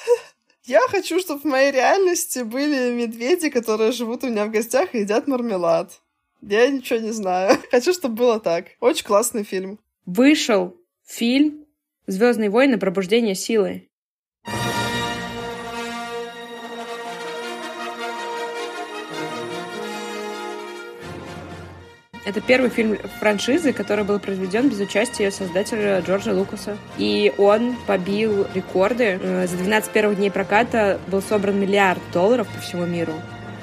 Я 0.63 0.79
хочу, 0.87 1.19
чтобы 1.19 1.41
в 1.41 1.43
моей 1.43 1.71
реальности 1.71 2.39
были 2.39 2.91
медведи, 2.91 3.51
которые 3.51 3.91
живут 3.91 4.23
у 4.23 4.27
меня 4.27 4.47
в 4.47 4.51
гостях 4.51 4.95
и 4.95 5.01
едят 5.01 5.27
мармелад. 5.27 6.01
Я 6.41 6.67
ничего 6.67 6.97
не 6.97 7.11
знаю. 7.11 7.59
Хочу, 7.71 7.93
чтобы 7.93 8.15
было 8.15 8.39
так. 8.39 8.65
Очень 8.79 9.05
классный 9.05 9.43
фильм. 9.43 9.77
Вышел 10.07 10.75
фильм 11.05 11.65
Звездные 12.07 12.51
войны. 12.51 12.77
Пробуждение 12.77 13.35
силы. 13.35 13.89
Это 22.25 22.41
первый 22.41 22.71
фильм 22.71 22.97
франшизы, 23.19 23.71
который 23.71 24.03
был 24.03 24.19
произведен 24.19 24.67
без 24.67 24.79
участия 24.79 25.29
создателя 25.29 25.99
Джорджа 26.01 26.33
Лукаса. 26.33 26.75
И 26.97 27.31
он 27.37 27.75
побил 27.85 28.47
рекорды. 28.55 29.19
Э, 29.21 29.47
за 29.47 29.57
12 29.57 29.91
первых 29.91 30.17
дней 30.17 30.31
проката 30.31 30.99
был 31.07 31.21
собран 31.21 31.59
миллиард 31.59 32.01
долларов 32.11 32.47
по 32.47 32.59
всему 32.59 32.85
миру. 32.85 33.13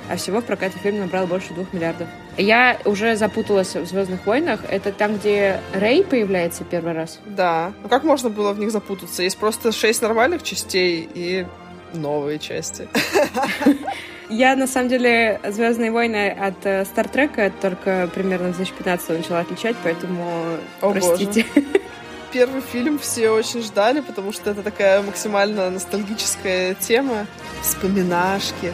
А 0.08 0.16
всего 0.16 0.40
в 0.40 0.44
прокате 0.44 0.78
фильм 0.78 1.00
набрал 1.00 1.26
больше 1.26 1.52
двух 1.54 1.72
миллиардов. 1.72 2.06
Я 2.36 2.78
уже 2.84 3.16
запуталась 3.16 3.74
в 3.74 3.84
Звездных 3.84 4.24
войнах. 4.26 4.60
Это 4.68 4.92
там, 4.92 5.16
где 5.16 5.60
Рэй 5.74 6.04
появляется 6.04 6.64
первый 6.64 6.92
раз? 6.92 7.20
Да. 7.26 7.72
Ну 7.82 7.88
как 7.88 8.04
можно 8.04 8.30
было 8.30 8.52
в 8.52 8.58
них 8.58 8.70
запутаться? 8.70 9.22
Есть 9.22 9.38
просто 9.38 9.72
шесть 9.72 10.02
нормальных 10.02 10.42
частей 10.42 11.08
и 11.14 11.46
новые 11.94 12.38
части. 12.38 12.88
Я, 14.28 14.56
на 14.56 14.66
самом 14.66 14.88
деле, 14.88 15.40
«Звездные 15.46 15.90
войны» 15.90 16.30
от 16.30 16.64
э, 16.64 16.86
«Стартрека» 16.86 17.52
только 17.60 18.08
примерно 18.14 18.48
в 18.48 18.56
2015 18.56 19.08
начала 19.10 19.40
отличать, 19.40 19.76
поэтому 19.82 20.56
О, 20.80 20.90
простите. 20.92 21.44
Боже. 21.54 21.66
Первый 22.32 22.62
фильм 22.62 22.98
все 22.98 23.28
очень 23.28 23.62
ждали, 23.62 24.00
потому 24.00 24.32
что 24.32 24.50
это 24.50 24.62
такая 24.62 25.02
максимально 25.02 25.68
ностальгическая 25.68 26.74
тема. 26.74 27.26
Вспоминашки. 27.60 28.72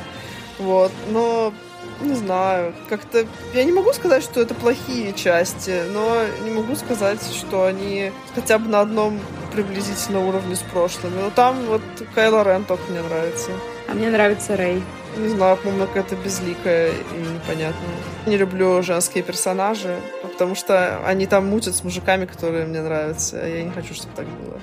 Вот. 0.61 0.92
Но 1.11 1.52
не 2.00 2.14
знаю, 2.14 2.74
как-то... 2.88 3.26
Я 3.52 3.64
не 3.64 3.72
могу 3.72 3.92
сказать, 3.92 4.22
что 4.22 4.40
это 4.40 4.54
плохие 4.54 5.12
части, 5.12 5.83
но 5.92 6.22
не 6.44 6.52
могу 6.52 6.76
сказать, 6.76 7.20
что 7.35 7.64
они 7.64 8.12
хотя 8.35 8.59
бы 8.59 8.68
на 8.68 8.81
одном 8.81 9.18
приблизительно 9.59 10.21
уровне 10.21 10.55
с 10.55 10.61
прошлыми. 10.61 11.21
Но 11.21 11.31
там 11.31 11.66
вот 11.66 11.83
Кайло 12.14 12.44
Рен 12.44 12.64
только 12.64 12.85
мне 12.92 13.03
нравится. 13.03 13.51
А 13.88 13.94
мне 13.94 14.09
нравится 14.09 14.57
Рэй. 14.57 14.81
Не 15.16 15.29
знаю, 15.29 15.57
по-моему, 15.57 15.87
какая-то 15.87 16.14
безликая 16.14 16.92
и 16.92 17.18
непонятная. 17.18 17.97
Не 18.27 18.37
люблю 18.37 18.81
женские 18.85 19.25
персонажи, 19.25 20.01
потому 20.23 20.55
что 20.55 21.05
они 21.05 21.27
там 21.27 21.49
мутят 21.49 21.75
с 21.75 21.83
мужиками, 21.83 22.27
которые 22.27 22.66
мне 22.66 22.81
нравятся. 22.81 23.40
А 23.42 23.49
я 23.49 23.64
не 23.64 23.73
хочу, 23.73 23.94
чтобы 23.94 24.14
так 24.14 24.27
было. 24.27 24.61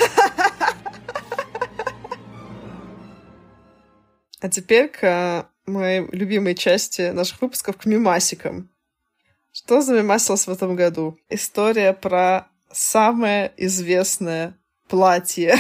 А 4.40 4.48
теперь 4.48 4.88
к 4.88 5.46
моей 5.66 6.04
любимой 6.10 6.56
части 6.56 7.12
наших 7.12 7.40
выпусков, 7.40 7.76
к 7.76 7.86
мемасикам. 7.86 8.68
Что 9.52 9.82
за 9.82 9.94
мемасилось 9.94 10.48
в 10.48 10.50
этом 10.50 10.74
году? 10.74 11.16
История 11.28 11.92
про 11.92 12.48
самое 12.72 13.52
известное 13.56 14.58
платье 14.88 15.56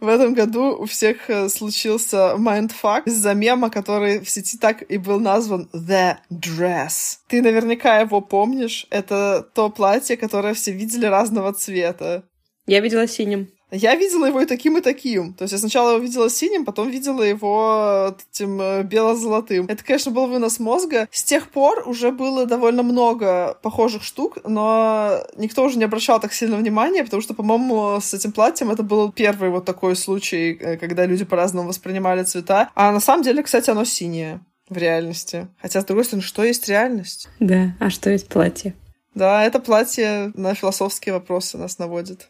в 0.00 0.06
этом 0.06 0.34
году 0.34 0.76
у 0.76 0.84
всех 0.84 1.28
э, 1.30 1.48
случился 1.48 2.36
mindfuck 2.36 3.06
из-за 3.06 3.34
мема, 3.34 3.70
который 3.70 4.20
в 4.20 4.30
сети 4.30 4.58
так 4.58 4.82
и 4.82 4.98
был 4.98 5.18
назван 5.18 5.68
The 5.72 6.16
Dress. 6.30 7.18
Ты 7.28 7.42
наверняка 7.42 8.00
его 8.00 8.20
помнишь. 8.20 8.86
Это 8.90 9.46
то 9.54 9.70
платье, 9.70 10.16
которое 10.16 10.54
все 10.54 10.72
видели 10.72 11.06
разного 11.06 11.52
цвета. 11.52 12.24
Я 12.66 12.80
видела 12.80 13.06
синим. 13.08 13.48
Я 13.70 13.94
видела 13.96 14.26
его 14.26 14.40
и 14.40 14.46
таким, 14.46 14.78
и 14.78 14.80
таким. 14.80 15.34
То 15.34 15.42
есть 15.42 15.52
я 15.52 15.58
сначала 15.58 15.90
его 15.90 16.00
видела 16.00 16.30
синим, 16.30 16.64
потом 16.64 16.88
видела 16.88 17.22
его 17.22 18.16
этим 18.32 18.60
э, 18.60 18.82
бело-золотым. 18.82 19.66
Это, 19.66 19.84
конечно, 19.84 20.10
был 20.10 20.26
вынос 20.26 20.58
мозга. 20.58 21.06
С 21.10 21.22
тех 21.22 21.50
пор 21.50 21.86
уже 21.86 22.10
было 22.10 22.46
довольно 22.46 22.82
много 22.82 23.58
похожих 23.62 24.02
штук, 24.02 24.38
но 24.44 25.22
никто 25.36 25.64
уже 25.64 25.78
не 25.78 25.84
обращал 25.84 26.18
так 26.18 26.32
сильно 26.32 26.56
внимания, 26.56 27.04
потому 27.04 27.20
что, 27.20 27.34
по-моему, 27.34 28.00
с 28.00 28.14
этим 28.14 28.32
платьем 28.32 28.70
это 28.70 28.82
был 28.82 29.12
первый 29.12 29.50
вот 29.50 29.66
такой 29.66 29.96
случай, 29.96 30.56
э, 30.58 30.76
когда 30.78 31.04
люди 31.04 31.24
по-разному 31.24 31.68
воспринимали 31.68 32.22
цвета. 32.22 32.70
А 32.74 32.90
на 32.92 33.00
самом 33.00 33.22
деле, 33.22 33.42
кстати, 33.42 33.68
оно 33.68 33.84
синее 33.84 34.40
в 34.70 34.76
реальности. 34.76 35.48
Хотя, 35.60 35.80
с 35.80 35.84
другой 35.84 36.04
стороны, 36.04 36.22
что 36.22 36.42
есть 36.42 36.68
реальность? 36.68 37.28
Да, 37.38 37.74
а 37.80 37.90
что 37.90 38.10
есть 38.10 38.28
платье? 38.28 38.74
Да, 39.14 39.44
это 39.44 39.58
платье 39.58 40.30
на 40.34 40.54
философские 40.54 41.14
вопросы 41.14 41.58
нас 41.58 41.78
наводит. 41.78 42.28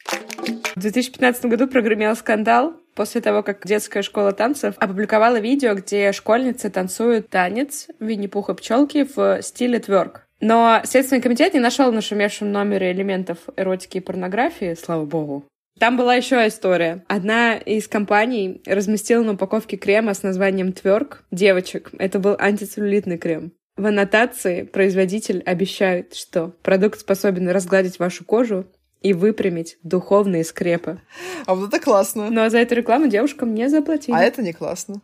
В 0.79 0.81
2015 0.81 1.47
году 1.47 1.67
прогремел 1.67 2.15
скандал 2.15 2.75
после 2.95 3.21
того, 3.21 3.43
как 3.43 3.67
детская 3.67 4.03
школа 4.03 4.31
танцев 4.31 4.77
опубликовала 4.79 5.41
видео, 5.41 5.75
где 5.75 6.13
школьницы 6.13 6.71
танцуют 6.71 7.29
танец 7.31 7.89
Винни-Пуха 7.99 8.55
пчелки 8.55 9.05
в 9.13 9.43
стиле 9.43 9.81
тверк. 9.81 10.29
Но 10.41 10.81
Следственный 10.85 11.21
комитет 11.21 11.55
не 11.55 11.59
нашел 11.59 11.91
в 11.91 11.95
нашумевшем 11.95 12.53
номере 12.53 12.93
элементов 12.93 13.39
эротики 13.57 13.97
и 13.97 14.01
порнографии, 14.01 14.77
слава 14.81 15.05
богу. 15.05 15.45
Там 15.81 15.97
была 15.97 16.15
еще 16.15 16.47
история. 16.47 17.05
Одна 17.09 17.57
из 17.57 17.89
компаний 17.89 18.63
разместила 18.65 19.25
на 19.25 19.33
упаковке 19.33 19.77
крема 19.77 20.15
с 20.15 20.23
названием 20.23 20.73
Тверк 20.73 21.25
девочек. 21.33 21.91
Это 21.99 22.21
был 22.21 22.37
антицеллюлитный 22.39 23.19
крем. 23.19 23.51
В 23.77 23.87
аннотации 23.87 24.63
производитель 24.63 25.41
обещает, 25.47 26.15
что 26.15 26.53
продукт 26.63 26.99
способен 26.99 27.49
разгладить 27.49 28.01
вашу 28.01 28.25
кожу 28.25 28.67
и 29.01 29.13
выпрямить 29.13 29.79
духовные 29.83 30.45
скрепы. 30.45 31.01
А 31.47 31.55
вот 31.55 31.69
это 31.69 31.83
классно. 31.83 32.31
Но 32.31 32.49
за 32.49 32.59
эту 32.59 32.75
рекламу 32.75 33.07
девушкам 33.07 33.55
не 33.55 33.69
заплатили. 33.69 34.15
А 34.15 34.23
это 34.23 34.43
не 34.43 34.53
классно. 34.53 35.01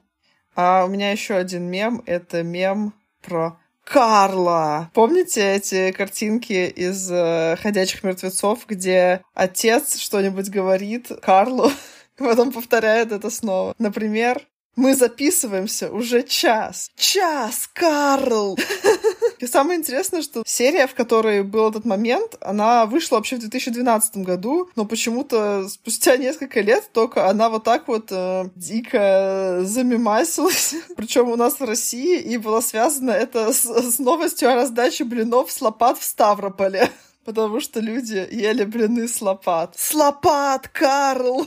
А 0.56 0.84
у 0.84 0.88
меня 0.88 1.10
еще 1.10 1.34
один 1.34 1.64
мем. 1.64 2.02
Это 2.06 2.42
мем 2.42 2.94
про 3.22 3.58
Карла. 3.84 4.90
Помните 4.94 5.56
эти 5.56 5.92
картинки 5.92 6.66
из 6.68 7.10
э, 7.10 7.56
«Ходячих 7.60 8.02
мертвецов», 8.02 8.66
где 8.66 9.20
отец 9.34 9.98
что-нибудь 9.98 10.48
говорит 10.48 11.12
Карлу, 11.22 11.70
потом 12.16 12.50
повторяет 12.50 13.12
это 13.12 13.28
снова? 13.28 13.74
Например, 13.78 14.40
мы 14.76 14.94
записываемся 14.94 15.90
уже 15.90 16.22
час. 16.22 16.90
Час, 16.96 17.68
Карл! 17.72 18.58
И 19.38 19.46
самое 19.46 19.78
интересное, 19.78 20.22
что 20.22 20.42
серия, 20.46 20.86
в 20.86 20.94
которой 20.94 21.42
был 21.42 21.68
этот 21.68 21.84
момент, 21.84 22.36
она 22.40 22.86
вышла 22.86 23.16
вообще 23.16 23.36
в 23.36 23.40
2012 23.40 24.18
году, 24.18 24.68
но 24.76 24.84
почему-то 24.84 25.68
спустя 25.68 26.16
несколько 26.18 26.60
лет 26.60 26.90
только 26.92 27.28
она 27.28 27.48
вот 27.48 27.64
так 27.64 27.88
вот 27.88 28.08
э, 28.10 28.48
дико 28.54 29.60
замимасилась. 29.62 30.74
Причем 30.96 31.28
у 31.28 31.36
нас 31.36 31.60
в 31.60 31.64
России, 31.64 32.18
и 32.18 32.36
было 32.36 32.60
связано 32.60 33.10
это 33.10 33.52
с, 33.52 33.64
с 33.64 33.98
новостью 33.98 34.50
о 34.50 34.54
раздаче 34.54 35.04
блинов 35.04 35.50
с 35.50 35.60
лопат 35.60 35.98
в 35.98 36.04
Ставрополе. 36.04 36.90
Потому 37.24 37.60
что 37.60 37.80
люди 37.80 38.26
ели 38.30 38.64
блины 38.64 39.08
с 39.08 39.22
лопат. 39.22 39.74
С 39.78 39.94
лопат, 39.94 40.68
Карл! 40.68 41.46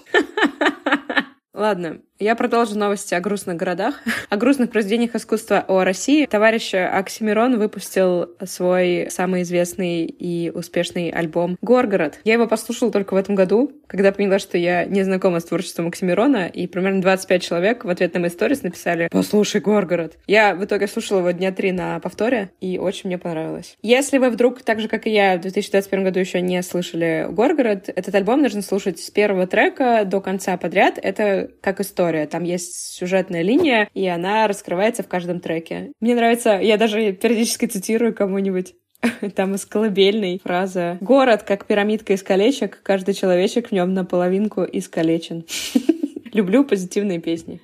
Ладно, 1.53 2.01
Я 2.19 2.33
продолжу 2.33 2.75
новости 2.75 3.13
о 3.13 3.19
грустных 3.19 3.57
городах, 3.57 4.01
о 4.29 4.37
грустных 4.37 4.71
произведениях 4.71 5.13
искусства 5.13 5.63
о 5.67 5.83
России. 5.83 6.25
Товарищ 6.25 6.73
Оксимирон 6.73 7.59
выпустил 7.59 8.31
свой 8.43 9.07
самый 9.11 9.43
известный 9.43 10.05
и 10.05 10.49
успешный 10.49 11.11
альбом 11.11 11.59
«Горгород». 11.61 12.19
Я 12.23 12.33
его 12.33 12.47
послушала 12.47 12.91
только 12.91 13.13
в 13.13 13.17
этом 13.17 13.35
году, 13.35 13.71
когда 13.85 14.11
поняла, 14.11 14.39
что 14.39 14.57
я 14.57 14.85
не 14.85 15.03
знакома 15.03 15.39
с 15.39 15.45
творчеством 15.45 15.87
Оксимирона, 15.87 16.47
и 16.47 16.65
примерно 16.65 17.01
25 17.01 17.43
человек 17.43 17.85
в 17.85 17.89
ответ 17.89 18.15
на 18.15 18.21
мои 18.21 18.31
сторис 18.31 18.63
написали 18.63 19.09
«Послушай 19.11 19.61
Горгород». 19.61 20.17
Я 20.25 20.55
в 20.55 20.65
итоге 20.65 20.87
слушала 20.87 21.19
его 21.19 21.31
дня 21.31 21.51
три 21.51 21.71
на 21.71 21.99
повторе, 21.99 22.49
и 22.59 22.79
очень 22.79 23.09
мне 23.09 23.19
понравилось. 23.19 23.77
Если 23.83 24.17
вы 24.17 24.31
вдруг, 24.31 24.63
так 24.63 24.79
же, 24.79 24.87
как 24.87 25.05
и 25.05 25.11
я, 25.11 25.37
в 25.37 25.41
2021 25.41 26.03
году 26.03 26.19
еще 26.19 26.41
не 26.41 26.63
слышали 26.63 27.27
«Горгород», 27.29 27.89
этот 27.89 28.15
альбом 28.15 28.41
нужно 28.41 28.63
слушать 28.63 28.99
с 28.99 29.11
первого 29.11 29.45
трека 29.45 30.03
до 30.03 30.19
конца 30.19 30.57
подряд. 30.57 30.97
Это 30.99 31.51
как 31.61 31.79
история 31.79 32.06
история. 32.07 32.27
Там 32.27 32.43
есть 32.43 32.93
сюжетная 32.93 33.41
линия, 33.41 33.89
и 33.93 34.07
она 34.07 34.47
раскрывается 34.47 35.03
в 35.03 35.07
каждом 35.07 35.39
треке. 35.39 35.91
Мне 35.99 36.15
нравится, 36.15 36.59
я 36.61 36.77
даже 36.77 37.11
периодически 37.11 37.65
цитирую 37.65 38.13
кому-нибудь. 38.13 38.75
Там 39.35 39.55
из 39.55 39.65
колыбельной 39.65 40.39
фраза 40.43 40.97
«Город, 41.01 41.43
как 41.43 41.65
пирамидка 41.65 42.13
из 42.13 42.23
колечек, 42.23 42.81
каждый 42.81 43.13
человечек 43.13 43.69
в 43.69 43.71
нем 43.71 43.93
наполовинку 43.93 44.63
искалечен». 44.63 45.45
Люблю 46.33 46.63
позитивные 46.63 47.19
песни. 47.19 47.59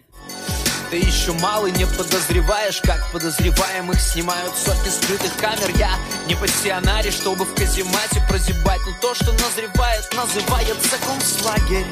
Ты 0.91 0.97
еще 0.97 1.32
малый, 1.41 1.71
не 1.71 1.86
подозреваешь, 1.86 2.82
как 2.82 2.99
подозреваемых 3.12 3.99
снимают 3.99 4.53
сотни 4.56 4.89
скрытых 4.89 5.36
камер. 5.38 5.75
Я 5.77 5.89
не 6.27 6.36
пассионарий, 6.36 7.12
чтобы 7.12 7.45
в 7.45 7.56
каземате 7.56 8.21
прозябать, 8.29 8.82
но 8.86 8.93
то, 9.01 9.15
что 9.15 9.32
назревает, 9.32 10.08
называется 10.13 10.97
концлагерь. 11.03 11.88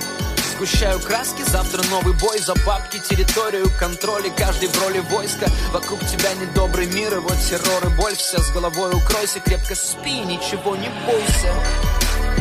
Сгущаю 0.62 1.00
краски, 1.00 1.42
завтра 1.42 1.82
новый 1.90 2.14
бой 2.14 2.38
За 2.38 2.54
бабки, 2.68 3.00
территорию, 3.00 3.68
контроль 3.80 4.28
И 4.28 4.30
каждый 4.30 4.70
в 4.70 4.80
роли 4.80 5.00
войска 5.00 5.48
Вокруг 5.72 6.00
тебя 6.02 6.32
недобрый 6.36 6.86
мир. 6.86 7.16
И 7.16 7.18
вот 7.18 7.36
террор 7.50 7.84
и 7.88 7.96
боль 7.96 8.16
Вся 8.16 8.38
с 8.38 8.52
головой 8.52 8.92
укройся. 8.94 9.40
Крепко 9.40 9.74
спи, 9.74 10.20
ничего 10.20 10.76
не 10.76 10.88
бойся. 11.08 11.52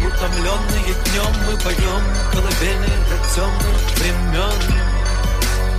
Утомленные 0.04 0.84
днем 0.84 1.32
мы 1.46 1.56
поем 1.64 2.02
Колыбельные 2.30 2.98
для 3.08 3.16
темных 3.32 3.80
времен 3.96 4.60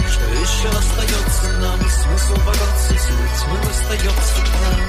Что 0.09 0.25
еще 0.33 0.69
остается 0.69 1.47
нам? 1.59 1.79
Смысл 1.79 2.41
бороться 2.43 2.89
Силы 2.89 3.27
тьмы 3.37 3.69
остается 3.69 4.41
к 4.41 4.49
нам. 4.63 4.81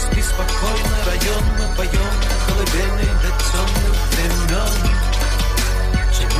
Спи 0.00 0.22
спокойно, 0.22 0.96
район 1.04 1.44
мы 1.58 1.76
поем 1.76 2.12
Колыбельные 2.48 3.14
для 3.20 3.30
темных 3.30 3.98
времен 4.16 5.11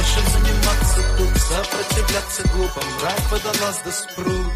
Решим 0.03 0.25
заниматься 0.33 1.01
тут, 1.17 1.41
сопротивляться 1.41 2.43
глупо 2.53 2.81
Мрак 2.99 3.21
водолаз 3.31 3.83
да 3.85 3.93
спрут 3.93 4.53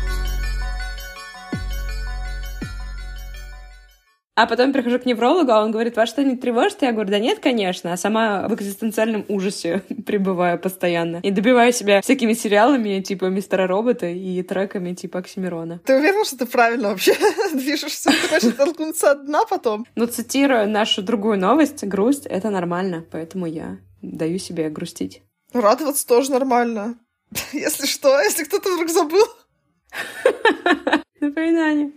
А 4.34 4.46
потом 4.46 4.72
прихожу 4.72 4.98
к 4.98 5.06
неврологу, 5.06 5.52
а 5.52 5.62
он 5.62 5.70
говорит, 5.70 5.96
вас 5.96 6.08
что, 6.08 6.24
не 6.24 6.36
тревожит? 6.36 6.82
Я 6.82 6.90
говорю, 6.90 7.10
да 7.10 7.20
нет, 7.20 7.38
конечно. 7.38 7.92
А 7.92 7.96
сама 7.96 8.48
в 8.48 8.54
экзистенциальном 8.54 9.24
ужасе 9.28 9.82
пребываю 10.06 10.58
постоянно. 10.58 11.20
И 11.22 11.30
добиваю 11.30 11.72
себя 11.72 12.02
всякими 12.02 12.32
сериалами, 12.32 13.00
типа 13.00 13.26
Мистера 13.26 13.68
Робота 13.68 14.06
и 14.08 14.42
треками 14.42 14.94
типа 14.94 15.20
Оксимирона. 15.20 15.80
Ты 15.84 15.96
уверена, 15.96 16.24
что 16.24 16.38
ты 16.38 16.46
правильно 16.46 16.88
вообще 16.88 17.14
движешься? 17.54 18.10
Ты 18.10 18.28
хочешь 18.28 18.56
толкнуться 18.56 19.12
от 19.12 19.26
дна 19.26 19.44
потом? 19.48 19.86
Ну, 19.94 20.06
цитирую 20.06 20.68
нашу 20.68 21.02
другую 21.02 21.38
новость. 21.38 21.84
Грусть— 21.84 22.26
это 22.26 22.50
нормально, 22.50 23.04
поэтому 23.12 23.46
я 23.46 23.78
даю 24.02 24.38
себе 24.38 24.68
грустить. 24.70 25.22
Радоваться 25.52 26.06
тоже 26.06 26.32
нормально. 26.32 26.98
Если 27.52 27.86
что, 27.86 28.20
если 28.20 28.44
кто-то 28.44 28.72
вдруг 28.74 28.88
забыл. 28.90 29.26
Напоминание. 31.20 31.92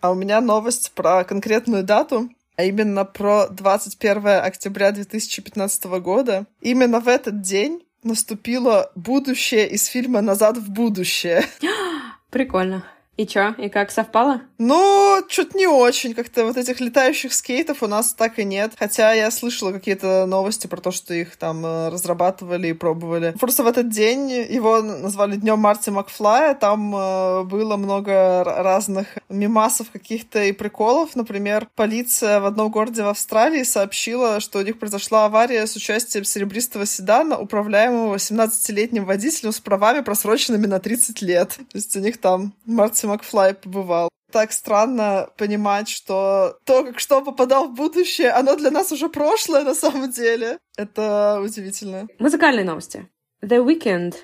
А 0.00 0.10
у 0.10 0.14
меня 0.14 0.40
новость 0.40 0.92
про 0.92 1.24
конкретную 1.24 1.84
дату, 1.84 2.30
а 2.56 2.64
именно 2.64 3.04
про 3.04 3.48
21 3.48 4.26
октября 4.26 4.92
2015 4.92 5.84
года. 6.00 6.46
Именно 6.60 7.00
в 7.00 7.08
этот 7.08 7.42
день 7.42 7.86
наступило 8.02 8.90
будущее 8.94 9.68
из 9.68 9.86
фильма 9.86 10.22
«Назад 10.22 10.56
в 10.56 10.70
будущее». 10.70 11.44
Прикольно. 12.30 12.84
И 13.16 13.26
чё? 13.26 13.54
И 13.58 13.68
как 13.68 13.90
совпало? 13.90 14.40
Ну, 14.56 15.22
что-то 15.28 15.56
не 15.58 15.66
очень. 15.66 16.14
Как-то 16.14 16.46
вот 16.46 16.56
этих 16.56 16.80
летающих 16.80 17.34
скейтов 17.34 17.82
у 17.82 17.86
нас 17.86 18.14
так 18.14 18.38
и 18.38 18.44
нет. 18.44 18.72
Хотя 18.78 19.12
я 19.12 19.30
слышала 19.30 19.72
какие-то 19.72 20.24
новости 20.26 20.66
про 20.66 20.80
то, 20.80 20.90
что 20.90 21.12
их 21.12 21.36
там 21.36 21.64
э, 21.66 21.88
разрабатывали 21.90 22.68
и 22.68 22.72
пробовали. 22.72 23.34
Просто 23.38 23.62
в 23.62 23.66
этот 23.66 23.90
день 23.90 24.30
его 24.30 24.80
назвали 24.80 25.36
Днем 25.36 25.58
Марти 25.58 25.90
Макфлая. 25.90 26.54
Там 26.54 26.94
э, 26.96 27.44
было 27.44 27.76
много 27.76 28.42
разных 28.44 29.18
мимасов 29.28 29.90
каких-то 29.90 30.42
и 30.44 30.52
приколов. 30.52 31.14
Например, 31.14 31.68
полиция 31.74 32.40
в 32.40 32.46
одном 32.46 32.70
городе 32.70 33.02
в 33.02 33.08
Австралии 33.08 33.64
сообщила, 33.64 34.40
что 34.40 34.60
у 34.60 34.62
них 34.62 34.78
произошла 34.78 35.26
авария 35.26 35.66
с 35.66 35.76
участием 35.76 36.24
серебристого 36.24 36.86
седана, 36.86 37.38
управляемого 37.38 38.16
17-летним 38.16 39.04
водителем 39.04 39.52
с 39.52 39.60
правами, 39.60 40.00
просроченными 40.00 40.66
на 40.66 40.80
30 40.80 41.20
лет. 41.20 41.50
То 41.50 41.76
есть 41.76 41.94
у 41.96 42.00
них 42.00 42.18
там 42.18 42.54
Марти 42.64 42.99
Макфлай 43.06 43.54
побывал. 43.54 44.08
Так 44.32 44.52
странно 44.52 45.28
понимать, 45.36 45.88
что 45.88 46.58
то, 46.64 46.84
как 46.84 47.00
что 47.00 47.20
попадал 47.22 47.68
в 47.68 47.74
будущее, 47.74 48.30
оно 48.30 48.54
для 48.56 48.70
нас 48.70 48.92
уже 48.92 49.08
прошлое 49.08 49.64
на 49.64 49.74
самом 49.74 50.10
деле. 50.10 50.58
Это 50.76 51.40
удивительно. 51.42 52.06
Музыкальные 52.18 52.64
новости. 52.64 53.08
The 53.42 53.64
Weeknd 53.64 54.14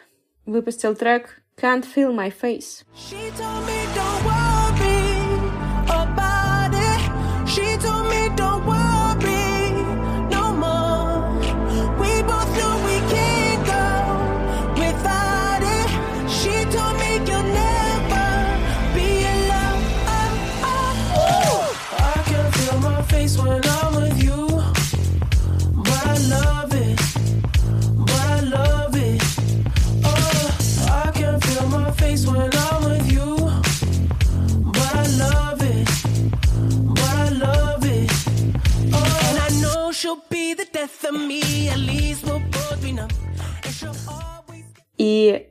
выпустил 0.45 0.95
трек 0.95 1.43
Can't 1.61 1.85
Feel 1.95 2.15
My 2.15 2.33
Face. 2.41 2.85
И 3.11 3.33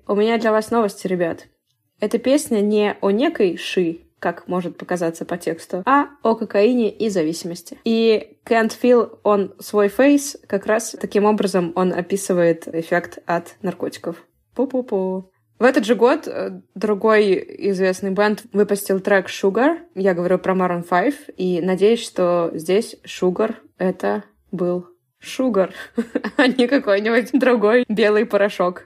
у 0.08 0.16
меня 0.16 0.38
для 0.38 0.52
вас 0.52 0.72
новости, 0.72 1.08
ребят. 1.08 1.48
Эта 2.00 2.18
песня 2.18 2.62
не 2.62 2.96
о 3.02 3.12
некой 3.12 3.58
Ши, 3.58 4.02
как 4.20 4.48
может 4.48 4.78
показаться 4.78 5.26
по 5.26 5.38
тексту, 5.38 5.84
а 5.86 6.10
о 6.24 6.36
кокаине 6.36 6.90
и 6.90 7.10
зависимости. 7.10 7.78
И 7.84 8.38
Can't 8.46 8.74
Feel 8.82 9.20
on 9.24 9.62
свой 9.62 9.88
face 9.88 10.38
как 10.48 10.66
раз 10.66 10.96
таким 11.00 11.26
образом 11.26 11.72
он 11.76 11.94
описывает 11.94 12.68
эффект 12.68 13.20
от 13.26 13.56
наркотиков. 13.62 14.24
Пу-пу-пу. 14.56 15.30
В 15.58 15.64
этот 15.64 15.86
же 15.86 15.96
год 15.96 16.28
э, 16.28 16.62
другой 16.76 17.36
известный 17.70 18.12
бенд 18.12 18.44
выпустил 18.52 19.00
трек 19.00 19.28
Sugar. 19.28 19.78
Я 19.96 20.14
говорю 20.14 20.38
про 20.38 20.54
Maroon 20.54 20.84
5. 20.84 21.36
И 21.38 21.62
надеюсь, 21.62 22.04
что 22.04 22.52
здесь 22.54 22.98
Sugar— 23.06 23.56
это 23.78 24.24
был 24.52 24.88
Шугар, 25.26 25.72
а 26.38 26.48
не 26.48 26.68
какой-нибудь 26.68 27.32
другой 27.34 27.86
белый 27.90 28.26
порошок. 28.26 28.84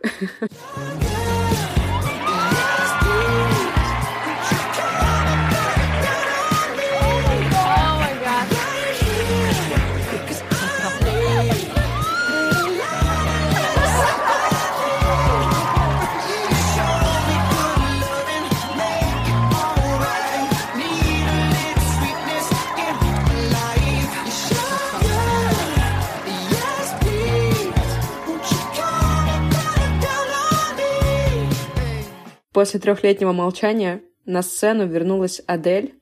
После 32.60 32.78
трехлетнего 32.78 33.32
молчания 33.32 34.02
на 34.26 34.42
сцену 34.42 34.86
вернулась 34.86 35.42
Адель. 35.48 35.96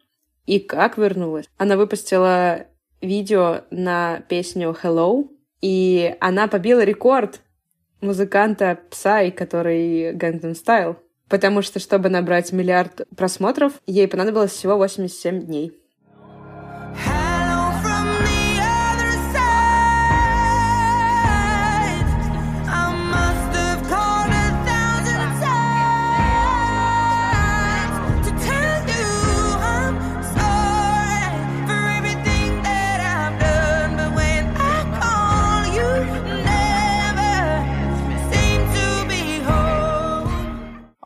И 0.48 0.58
как 0.58 0.98
вернулась? 0.98 1.46
Она 1.60 1.78
выпустила 1.78 2.66
видео 3.00 3.62
на 3.70 4.22
песню 4.22 4.76
Hello, 4.82 5.30
и 5.62 6.16
она 6.20 6.48
побила 6.48 6.84
рекорд 6.84 7.42
музыканта 8.02 8.80
Psy, 8.90 9.30
который 9.34 10.16
Gangnam 10.16 10.54
Style. 10.54 10.96
Потому 11.30 11.62
что, 11.62 11.78
чтобы 11.78 12.10
набрать 12.10 12.52
миллиард 12.52 13.08
просмотров, 13.16 13.74
ей 13.86 14.08
понадобилось 14.08 14.54
всего 14.54 14.78
87 14.78 15.42
дней. 15.46 15.74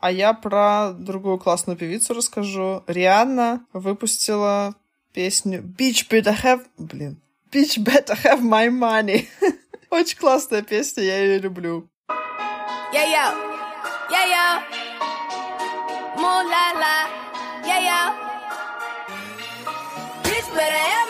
А 0.02 0.10
я 0.10 0.34
про 0.34 0.92
другую 0.92 1.38
классную 1.38 1.78
певицу 1.78 2.12
расскажу. 2.12 2.82
Рианна 2.86 3.64
выпустила 3.72 4.74
песню 5.12 5.62
Bitch 5.62 6.08
Better 6.10 6.36
Have... 6.42 6.66
Блин. 6.76 7.22
Bitch 7.50 7.78
Better 7.78 8.18
Have 8.24 8.42
My 8.42 8.68
Money. 8.68 9.26
Очень 9.90 10.18
классная 10.18 10.62
песня, 10.62 11.04
я 11.04 11.18
ее 11.18 11.38
люблю. 11.38 11.88
La 16.52 16.72
la. 16.74 17.08
Yeah, 17.64 17.80
yo. 17.88 18.00
Bitch 20.24 20.48
better 20.54 20.82
have 20.90 21.01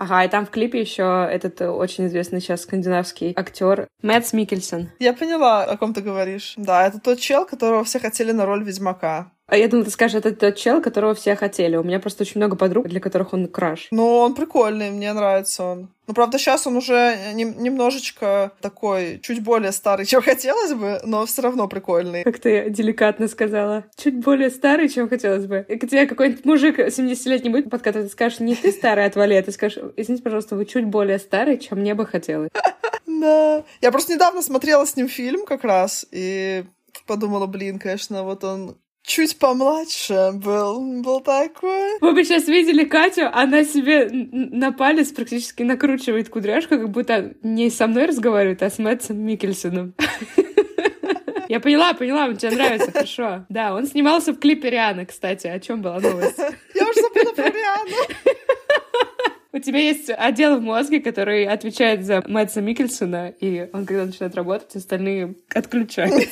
Ага, 0.00 0.24
и 0.24 0.28
там 0.28 0.46
в 0.46 0.50
клипе 0.50 0.80
еще 0.80 1.28
этот 1.30 1.60
э, 1.60 1.68
очень 1.68 2.06
известный 2.06 2.40
сейчас 2.40 2.62
скандинавский 2.62 3.34
актер 3.36 3.86
Мэтс 4.00 4.32
Микельсон. 4.32 4.88
Я 4.98 5.12
поняла, 5.12 5.64
о 5.64 5.76
ком 5.76 5.92
ты 5.92 6.00
говоришь. 6.00 6.54
Да, 6.56 6.86
это 6.86 6.98
тот 7.00 7.20
чел, 7.20 7.44
которого 7.44 7.84
все 7.84 7.98
хотели 7.98 8.32
на 8.32 8.46
роль 8.46 8.64
Ведьмака. 8.64 9.30
А 9.50 9.56
я 9.56 9.66
думала, 9.66 9.84
ты 9.84 9.90
скажешь, 9.90 10.16
это 10.16 10.32
тот 10.32 10.54
чел, 10.54 10.80
которого 10.80 11.12
все 11.16 11.34
хотели. 11.34 11.74
У 11.74 11.82
меня 11.82 11.98
просто 11.98 12.22
очень 12.22 12.38
много 12.38 12.54
подруг, 12.54 12.86
для 12.86 13.00
которых 13.00 13.32
он 13.32 13.48
краш. 13.48 13.88
Ну, 13.90 14.18
он 14.18 14.36
прикольный, 14.36 14.92
мне 14.92 15.12
нравится 15.12 15.64
он. 15.64 15.88
Ну, 16.06 16.14
правда, 16.14 16.38
сейчас 16.38 16.68
он 16.68 16.76
уже 16.76 17.16
нем- 17.34 17.60
немножечко 17.60 18.52
такой, 18.60 19.18
чуть 19.24 19.42
более 19.42 19.72
старый, 19.72 20.06
чем 20.06 20.22
хотелось 20.22 20.74
бы, 20.74 21.00
но 21.04 21.26
все 21.26 21.42
равно 21.42 21.66
прикольный. 21.66 22.22
Как 22.22 22.38
ты 22.38 22.70
деликатно 22.70 23.26
сказала. 23.26 23.84
Чуть 23.96 24.22
более 24.22 24.50
старый, 24.50 24.88
чем 24.88 25.08
хотелось 25.08 25.46
бы. 25.46 25.66
И 25.68 25.76
к 25.76 25.88
тебе 25.88 26.06
какой-нибудь 26.06 26.44
мужик 26.44 26.78
70-летний 26.78 27.50
будет 27.50 27.70
подкатывать, 27.70 28.06
ты 28.06 28.12
скажешь, 28.12 28.38
не 28.38 28.54
ты 28.54 28.70
старый, 28.70 29.04
отвали, 29.04 29.34
а 29.34 29.42
ты 29.42 29.50
скажешь, 29.50 29.82
извините, 29.96 30.22
пожалуйста, 30.22 30.54
вы 30.54 30.64
чуть 30.64 30.84
более 30.84 31.18
старый, 31.18 31.58
чем 31.58 31.78
мне 31.80 31.94
бы 31.94 32.06
хотелось. 32.06 32.50
Да. 33.06 33.64
Я 33.82 33.90
просто 33.90 34.14
недавно 34.14 34.40
смотрела 34.40 34.86
с 34.86 34.96
ним 34.96 35.06
фильм 35.06 35.44
как 35.44 35.62
раз, 35.62 36.06
и 36.10 36.64
подумала, 37.06 37.46
блин, 37.46 37.78
конечно, 37.78 38.22
вот 38.22 38.44
он 38.44 38.78
чуть 39.10 39.38
помладше 39.38 40.30
был, 40.34 41.02
был 41.02 41.20
такой. 41.20 41.98
Вы 42.00 42.12
бы 42.12 42.24
сейчас 42.24 42.46
видели 42.46 42.84
Катю, 42.84 43.28
она 43.32 43.64
себе 43.64 44.08
на 44.12 44.70
палец 44.70 45.08
практически 45.08 45.64
накручивает 45.64 46.28
кудряшку, 46.28 46.76
как 46.76 46.90
будто 46.90 47.34
не 47.42 47.70
со 47.70 47.88
мной 47.88 48.06
разговаривает, 48.06 48.62
а 48.62 48.70
с 48.70 48.78
Мэтсом 48.78 49.18
Микельсоном. 49.18 49.94
Я 51.48 51.58
поняла, 51.58 51.92
поняла, 51.94 52.26
он 52.26 52.36
тебе 52.36 52.52
нравится, 52.52 52.92
хорошо. 52.92 53.46
Да, 53.48 53.74
он 53.74 53.84
снимался 53.86 54.32
в 54.32 54.38
клипе 54.38 54.70
Рианы, 54.70 55.04
кстати. 55.04 55.48
О 55.48 55.58
чем 55.58 55.82
была 55.82 55.98
новость? 55.98 56.38
Я 56.38 56.88
уже 56.88 57.00
забыла 57.00 57.32
про 57.32 57.50
Риану. 57.50 57.96
У 59.52 59.58
тебя 59.58 59.80
есть 59.80 60.08
отдел 60.10 60.58
в 60.58 60.62
мозге, 60.62 61.00
который 61.00 61.46
отвечает 61.46 62.04
за 62.04 62.22
Мэтса 62.24 62.60
Микельсона, 62.60 63.34
и 63.40 63.68
он, 63.72 63.84
когда 63.84 64.04
начинает 64.04 64.36
работать, 64.36 64.76
остальные 64.76 65.34
отключают. 65.52 66.28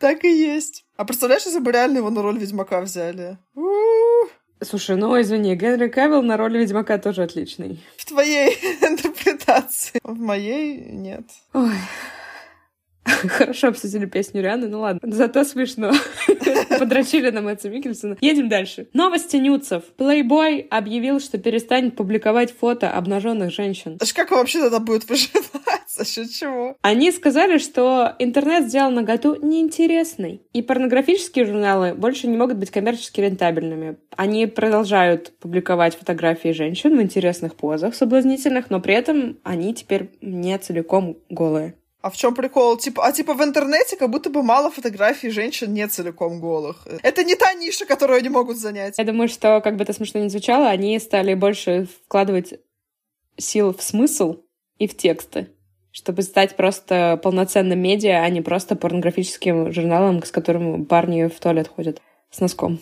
Так 0.00 0.24
и 0.24 0.32
есть. 0.34 0.86
А 0.96 1.04
представляешь, 1.04 1.44
если 1.44 1.58
бы 1.58 1.70
реально 1.72 1.98
его 1.98 2.08
на 2.08 2.22
роль 2.22 2.38
Ведьмака 2.38 2.80
взяли? 2.80 3.36
У-у-у. 3.54 4.28
Слушай, 4.62 4.96
ну 4.96 5.20
извини, 5.20 5.54
Генри 5.54 5.88
Кавилл 5.88 6.22
на 6.22 6.38
роли 6.38 6.58
Ведьмака 6.58 6.96
тоже 6.96 7.22
отличный. 7.22 7.84
В 7.98 8.06
твоей 8.06 8.54
интерпретации. 8.80 10.00
В 10.02 10.18
моей 10.18 10.90
нет. 10.90 11.24
Ой. 11.52 11.74
Хорошо 13.28 13.68
обсудили 13.68 14.06
песню 14.06 14.42
Рианы, 14.42 14.68
ну 14.68 14.80
ладно. 14.80 15.00
Зато 15.02 15.44
смешно. 15.44 15.92
Подрочили 16.78 17.30
на 17.30 17.42
Мэтса 17.42 17.68
Микельсона. 17.68 18.16
Едем 18.20 18.48
дальше. 18.48 18.88
Новости 18.92 19.36
нюцев. 19.36 19.84
Playboy 19.98 20.66
объявил, 20.68 21.20
что 21.20 21.38
перестанет 21.38 21.96
публиковать 21.96 22.52
фото 22.52 22.90
обнаженных 22.90 23.52
женщин. 23.52 23.98
Аж 24.00 24.12
как 24.12 24.30
вообще 24.30 24.60
тогда 24.60 24.78
будет 24.78 25.08
выживать? 25.08 25.44
За 25.88 26.04
счет 26.04 26.30
чего? 26.30 26.76
Они 26.82 27.10
сказали, 27.12 27.58
что 27.58 28.14
интернет 28.18 28.68
сделал 28.68 28.90
наготу 28.90 29.36
неинтересной, 29.42 30.42
и 30.52 30.62
порнографические 30.62 31.44
журналы 31.44 31.94
больше 31.94 32.26
не 32.26 32.36
могут 32.36 32.56
быть 32.58 32.70
коммерчески 32.70 33.20
рентабельными. 33.20 33.96
Они 34.16 34.46
продолжают 34.46 35.32
публиковать 35.40 35.96
фотографии 35.96 36.52
женщин 36.52 36.96
в 36.96 37.02
интересных 37.02 37.54
позах, 37.54 37.94
соблазнительных, 37.94 38.70
но 38.70 38.80
при 38.80 38.94
этом 38.94 39.38
они 39.42 39.74
теперь 39.74 40.10
не 40.20 40.56
целиком 40.58 41.18
голые. 41.28 41.74
А 42.02 42.10
в 42.10 42.16
чем 42.16 42.34
прикол? 42.34 42.78
Типа, 42.78 43.06
а 43.06 43.12
типа 43.12 43.34
в 43.34 43.42
интернете 43.42 43.96
как 43.96 44.10
будто 44.10 44.30
бы 44.30 44.42
мало 44.42 44.70
фотографий 44.70 45.30
женщин 45.30 45.74
не 45.74 45.86
целиком 45.86 46.40
голых. 46.40 46.86
Это 47.02 47.24
не 47.24 47.34
та 47.34 47.52
ниша, 47.52 47.84
которую 47.84 48.18
они 48.18 48.30
могут 48.30 48.56
занять. 48.56 48.96
Я 48.96 49.04
думаю, 49.04 49.28
что, 49.28 49.60
как 49.60 49.76
бы 49.76 49.84
это 49.84 49.92
смешно 49.92 50.20
не 50.20 50.30
звучало, 50.30 50.68
они 50.68 50.98
стали 50.98 51.34
больше 51.34 51.88
вкладывать 52.06 52.54
сил 53.36 53.74
в 53.74 53.82
смысл 53.82 54.38
и 54.78 54.86
в 54.86 54.96
тексты, 54.96 55.48
чтобы 55.92 56.22
стать 56.22 56.56
просто 56.56 57.20
полноценным 57.22 57.78
медиа, 57.78 58.22
а 58.22 58.28
не 58.30 58.40
просто 58.40 58.76
порнографическим 58.76 59.70
журналом, 59.72 60.22
с 60.24 60.30
которым 60.30 60.86
парни 60.86 61.26
в 61.26 61.38
туалет 61.38 61.68
ходят 61.68 62.00
с 62.30 62.40
носком. 62.40 62.80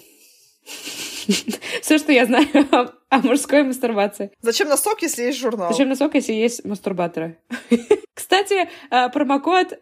Все, 1.83 1.99
что 1.99 2.13
я 2.13 2.27
знаю 2.27 2.49
о, 2.73 2.89
о 3.11 3.19
мужской 3.19 3.63
мастурбации. 3.63 4.31
Зачем 4.41 4.69
носок, 4.69 5.03
если 5.03 5.25
есть 5.25 5.39
журнал? 5.39 5.71
Зачем 5.71 5.89
носок, 5.89 6.15
если 6.15 6.33
есть 6.33 6.65
мастурбаторы? 6.65 7.39
Кстати, 8.15 8.69
э, 8.91 9.11
промокод 9.11 9.79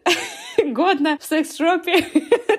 годно 0.65 1.17
в 1.19 1.23
секс-шопе 1.23 2.05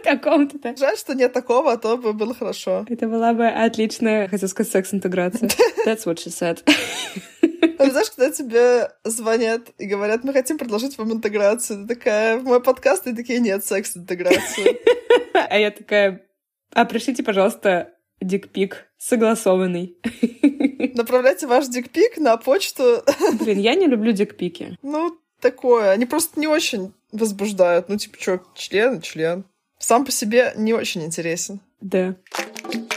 каком-то. 0.05 0.75
Жаль, 0.77 0.97
что 0.97 1.15
нет 1.15 1.33
такого, 1.33 1.73
а 1.73 1.77
то 1.77 1.97
бы 1.97 2.13
было 2.13 2.35
хорошо. 2.35 2.85
Это 2.89 3.07
была 3.07 3.33
бы 3.33 3.47
отличная, 3.47 4.29
хотел 4.29 4.49
сказать, 4.49 4.73
секс-интеграция. 4.73 5.49
That's 5.87 6.05
what 6.07 6.17
she 6.17 6.31
said. 6.31 6.63
А 7.79 7.91
знаешь, 7.91 8.11
когда 8.11 8.33
тебе 8.33 8.91
звонят 9.05 9.69
и 9.79 9.87
говорят, 9.87 10.25
мы 10.25 10.33
хотим 10.33 10.59
предложить 10.59 10.99
вам 10.99 11.13
интеграцию, 11.13 11.87
ты 11.87 11.95
такая, 11.95 12.39
в 12.39 12.45
мой 12.45 12.61
подкаст, 12.61 13.07
и 13.07 13.15
такие, 13.15 13.39
нет, 13.39 13.65
секс-интеграцию. 13.65 14.79
А 15.33 15.59
я 15.59 15.71
такая, 15.71 16.27
а 16.73 16.85
пришлите, 16.85 17.23
пожалуйста, 17.23 17.95
дикпик 18.21 18.89
согласованный. 18.99 19.97
Направляйте 20.95 21.47
ваш 21.47 21.69
дикпик 21.69 22.19
на 22.19 22.37
почту. 22.37 23.03
Блин, 23.41 23.59
я 23.59 23.75
не 23.75 23.87
люблю 23.87 24.13
дикпики. 24.13 24.77
Ну, 24.83 25.19
такое. 25.41 25.91
Они 25.91 26.07
просто 26.07 26.39
не 26.41 26.47
очень 26.47 26.93
возбуждают. 27.13 27.89
Ну, 27.89 27.97
типа, 27.97 28.17
что, 28.21 28.41
член, 28.55 29.01
член. 29.01 29.45
Сам 29.79 30.05
по 30.05 30.11
себе 30.11 30.53
не 30.57 30.75
очень 30.75 31.05
интересен. 31.05 31.61
Да. 31.81 32.17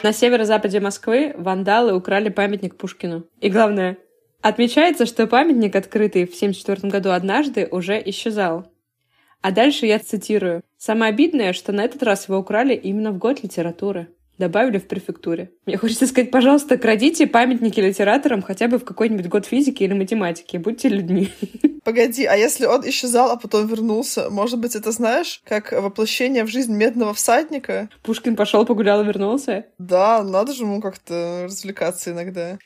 На 0.03 0.13
северо-западе 0.13 0.79
Москвы 0.79 1.34
вандалы 1.38 1.95
украли 1.95 2.29
памятник 2.29 2.75
Пушкину. 2.75 3.25
И 3.39 3.49
главное, 3.49 3.97
отмечается, 4.41 5.05
что 5.05 5.27
памятник, 5.27 5.75
открытый 5.75 6.25
в 6.25 6.34
1974 6.34 6.89
году 6.89 7.12
однажды, 7.12 7.67
уже 7.69 8.01
исчезал. 8.05 8.65
А 9.41 9.51
дальше 9.51 9.86
я 9.86 9.99
цитирую. 9.99 10.63
«Самое 10.77 11.12
обидное, 11.12 11.53
что 11.53 11.71
на 11.71 11.84
этот 11.84 12.01
раз 12.03 12.27
его 12.27 12.39
украли 12.39 12.73
именно 12.73 13.12
в 13.12 13.17
год 13.17 13.43
литературы». 13.43 14.07
Добавили 14.41 14.80
в 14.80 14.88
префектуре. 14.88 15.51
Мне 15.67 15.77
хочется 15.77 16.08
сказать, 16.08 16.32
пожалуйста, 16.32 16.75
крадите 16.75 17.27
памятники 17.27 17.80
литераторам 17.80 18.41
хотя 18.41 18.67
бы 18.67 18.80
в 18.80 18.84
какой-нибудь 18.84 19.27
год 19.27 19.45
физики 19.45 19.84
или 19.84 19.93
математики. 19.93 20.58
Будьте 20.58 20.89
людьми. 20.89 21.30
Погоди, 21.84 22.25
а 22.25 22.36
если 22.36 22.65
он 22.65 22.82
исчезал, 22.89 23.30
а 23.30 23.36
потом 23.36 23.67
вернулся, 23.67 24.32
может 24.32 24.58
быть, 24.58 24.75
это 24.75 24.91
знаешь, 24.91 25.43
как 25.45 25.73
воплощение 25.73 26.43
в 26.43 26.47
жизнь 26.47 26.73
медного 26.73 27.13
всадника? 27.13 27.88
Пушкин 28.01 28.36
пошел, 28.36 28.65
погулял 28.65 29.04
и 29.04 29.06
вернулся. 29.06 29.67
Да, 29.77 30.23
надо 30.23 30.54
же 30.54 30.63
ему 30.63 30.82
как-то 30.82 31.43
развлекаться 31.43 32.10
иногда. 32.10 32.58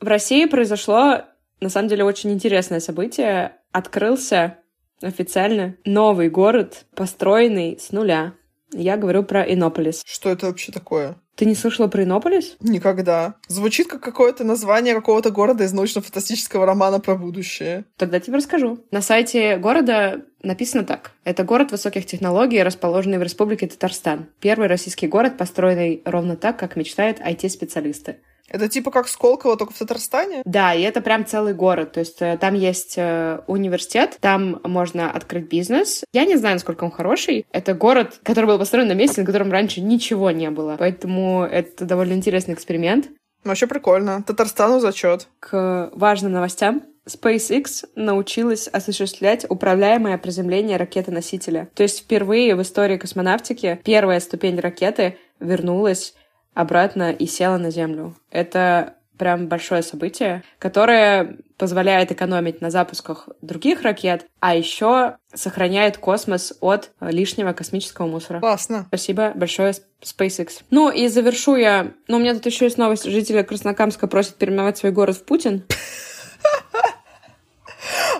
В 0.00 0.06
России 0.06 0.46
произошло, 0.46 1.20
на 1.60 1.68
самом 1.68 1.88
деле, 1.88 2.04
очень 2.04 2.32
интересное 2.32 2.80
событие. 2.80 3.56
Открылся 3.72 4.56
официально 5.02 5.76
новый 5.84 6.30
город, 6.30 6.86
построенный 6.94 7.78
с 7.78 7.92
нуля. 7.92 8.32
Я 8.76 8.96
говорю 8.96 9.22
про 9.22 9.42
Иннополис. 9.42 10.02
Что 10.04 10.30
это 10.30 10.46
вообще 10.46 10.72
такое? 10.72 11.16
Ты 11.36 11.46
не 11.46 11.54
слышала 11.54 11.86
про 11.88 12.02
Иннополис? 12.02 12.56
Никогда. 12.60 13.34
Звучит 13.48 13.88
как 13.88 14.00
какое-то 14.00 14.44
название 14.44 14.94
какого-то 14.94 15.30
города 15.30 15.64
из 15.64 15.72
научно-фантастического 15.72 16.66
романа 16.66 17.00
про 17.00 17.14
будущее. 17.14 17.84
Тогда 17.96 18.20
тебе 18.20 18.36
расскажу. 18.36 18.84
На 18.90 19.00
сайте 19.00 19.56
города 19.56 20.24
написано 20.42 20.84
так. 20.84 21.12
Это 21.24 21.44
город 21.44 21.70
высоких 21.70 22.06
технологий, 22.06 22.62
расположенный 22.62 23.18
в 23.18 23.22
Республике 23.22 23.66
Татарстан. 23.66 24.28
Первый 24.40 24.68
российский 24.68 25.06
город, 25.06 25.36
построенный 25.36 26.02
ровно 26.04 26.36
так, 26.36 26.58
как 26.58 26.76
мечтают 26.76 27.20
IT-специалисты. 27.20 28.18
Это 28.48 28.68
типа 28.68 28.90
как 28.90 29.08
Сколково, 29.08 29.56
только 29.56 29.72
в 29.72 29.78
Татарстане? 29.78 30.42
Да, 30.44 30.74
и 30.74 30.82
это 30.82 31.00
прям 31.00 31.24
целый 31.26 31.54
город. 31.54 31.92
То 31.92 32.00
есть 32.00 32.20
э, 32.20 32.36
там 32.38 32.54
есть 32.54 32.94
э, 32.96 33.40
университет, 33.46 34.18
там 34.20 34.60
можно 34.64 35.10
открыть 35.10 35.48
бизнес. 35.48 36.04
Я 36.12 36.24
не 36.24 36.36
знаю, 36.36 36.56
насколько 36.56 36.84
он 36.84 36.90
хороший. 36.90 37.46
Это 37.50 37.74
город, 37.74 38.20
который 38.22 38.46
был 38.46 38.58
построен 38.58 38.88
на 38.88 38.92
месте, 38.92 39.22
на 39.22 39.26
котором 39.26 39.50
раньше 39.50 39.80
ничего 39.80 40.30
не 40.30 40.50
было. 40.50 40.76
Поэтому 40.78 41.42
это 41.42 41.84
довольно 41.84 42.12
интересный 42.12 42.54
эксперимент. 42.54 43.08
Вообще 43.44 43.66
прикольно. 43.66 44.22
Татарстану 44.22 44.80
зачет. 44.80 45.28
К 45.40 45.90
важным 45.94 46.32
новостям. 46.32 46.82
SpaceX 47.06 47.86
научилась 47.94 48.66
осуществлять 48.68 49.44
управляемое 49.48 50.16
приземление 50.16 50.78
ракеты-носителя. 50.78 51.68
То 51.74 51.82
есть 51.82 52.00
впервые 52.00 52.54
в 52.56 52.62
истории 52.62 52.96
космонавтики 52.96 53.80
первая 53.84 54.20
ступень 54.20 54.58
ракеты 54.58 55.18
вернулась 55.38 56.14
обратно 56.54 57.12
и 57.12 57.26
села 57.26 57.58
на 57.58 57.70
Землю. 57.70 58.14
Это 58.30 58.94
прям 59.18 59.46
большое 59.46 59.82
событие, 59.82 60.42
которое 60.58 61.36
позволяет 61.56 62.10
экономить 62.10 62.60
на 62.60 62.70
запусках 62.70 63.28
других 63.42 63.82
ракет, 63.82 64.26
а 64.40 64.56
еще 64.56 65.18
сохраняет 65.32 65.98
космос 65.98 66.52
от 66.60 66.90
лишнего 67.00 67.52
космического 67.52 68.06
мусора. 68.06 68.40
Классно. 68.40 68.84
Спасибо 68.88 69.32
большое 69.34 69.72
SpaceX. 70.02 70.62
Ну 70.70 70.90
и 70.90 71.06
завершу 71.08 71.56
я... 71.56 71.92
Ну, 72.08 72.16
у 72.16 72.20
меня 72.20 72.34
тут 72.34 72.46
еще 72.46 72.64
есть 72.64 72.78
новость. 72.78 73.04
Жители 73.04 73.42
Краснокамска 73.42 74.08
просят 74.08 74.34
переименовать 74.34 74.78
свой 74.78 74.92
город 74.92 75.16
в 75.16 75.24
Путин. 75.24 75.64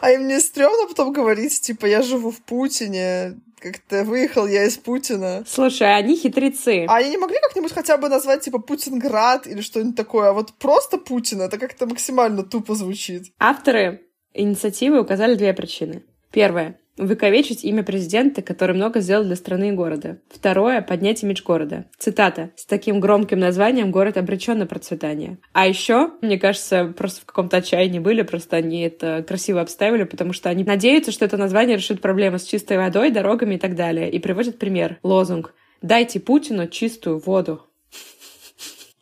А 0.05 0.11
им 0.11 0.29
не 0.29 0.39
стрёмно 0.39 0.87
потом 0.87 1.15
говорить, 1.15 1.59
типа, 1.63 1.87
я 1.87 2.03
живу 2.03 2.31
в 2.31 2.43
Путине, 2.43 3.41
как-то 3.59 4.05
выехал 4.05 4.47
я 4.47 4.65
из 4.65 4.77
Путина. 4.77 5.45
Слушай, 5.47 5.97
они 5.97 6.15
хитрецы. 6.15 6.85
А 6.87 6.97
они 6.97 7.09
не 7.09 7.17
могли 7.17 7.39
как-нибудь 7.41 7.73
хотя 7.73 7.97
бы 7.97 8.11
назвать, 8.11 8.43
типа, 8.43 8.59
Путинград 8.59 9.47
или 9.47 9.63
что-нибудь 9.63 9.97
такое? 9.97 10.29
А 10.29 10.33
вот 10.35 10.53
просто 10.59 10.99
Путин, 10.99 11.41
это 11.41 11.57
как-то 11.57 11.87
максимально 11.87 12.43
тупо 12.43 12.75
звучит. 12.75 13.33
Авторы 13.39 14.03
инициативы 14.35 15.01
указали 15.01 15.37
две 15.37 15.55
причины. 15.55 16.03
Первое 16.31 16.79
увековечить 16.99 17.65
имя 17.65 17.83
президента, 17.83 18.43
который 18.43 18.75
много 18.75 19.01
сделал 19.01 19.25
для 19.25 19.37
страны 19.37 19.71
и 19.71 19.73
города. 19.73 20.19
Второе— 20.29 20.81
поднять 20.83 21.23
имидж 21.23 21.43
города. 21.43 21.87
Цитата. 21.99 22.51
«С 22.57 22.67
таким 22.67 23.01
громким 23.01 23.39
названием 23.39 23.91
город 23.91 24.17
обречен 24.17 24.59
на 24.59 24.67
процветание». 24.67 25.39
А 25.53 25.67
еще, 25.67 26.11
мне 26.23 26.39
кажется, 26.39 26.93
просто 26.97 27.23
в 27.23 27.25
каком-то 27.25 27.59
отчаянии 27.59 27.99
были, 27.99 28.23
просто 28.23 28.57
они 28.57 28.83
это 28.83 29.25
красиво 29.27 29.61
обставили, 29.61 30.05
потому 30.05 30.33
что 30.33 30.49
они 30.51 30.65
надеются, 30.65 31.13
что 31.13 31.25
это 31.25 31.37
название 31.37 31.77
решит 31.77 32.01
проблемы 32.01 32.39
с 32.39 32.45
чистой 32.45 32.77
водой, 32.77 33.11
дорогами 33.11 33.57
и 33.57 33.59
так 33.59 33.75
далее. 33.75 34.11
И 34.11 34.19
приводят 34.19 34.59
пример. 34.59 34.99
Лозунг. 35.03 35.55
«Дайте 35.83 36.21
Путину 36.21 36.69
чистую 36.69 37.19
воду». 37.19 37.63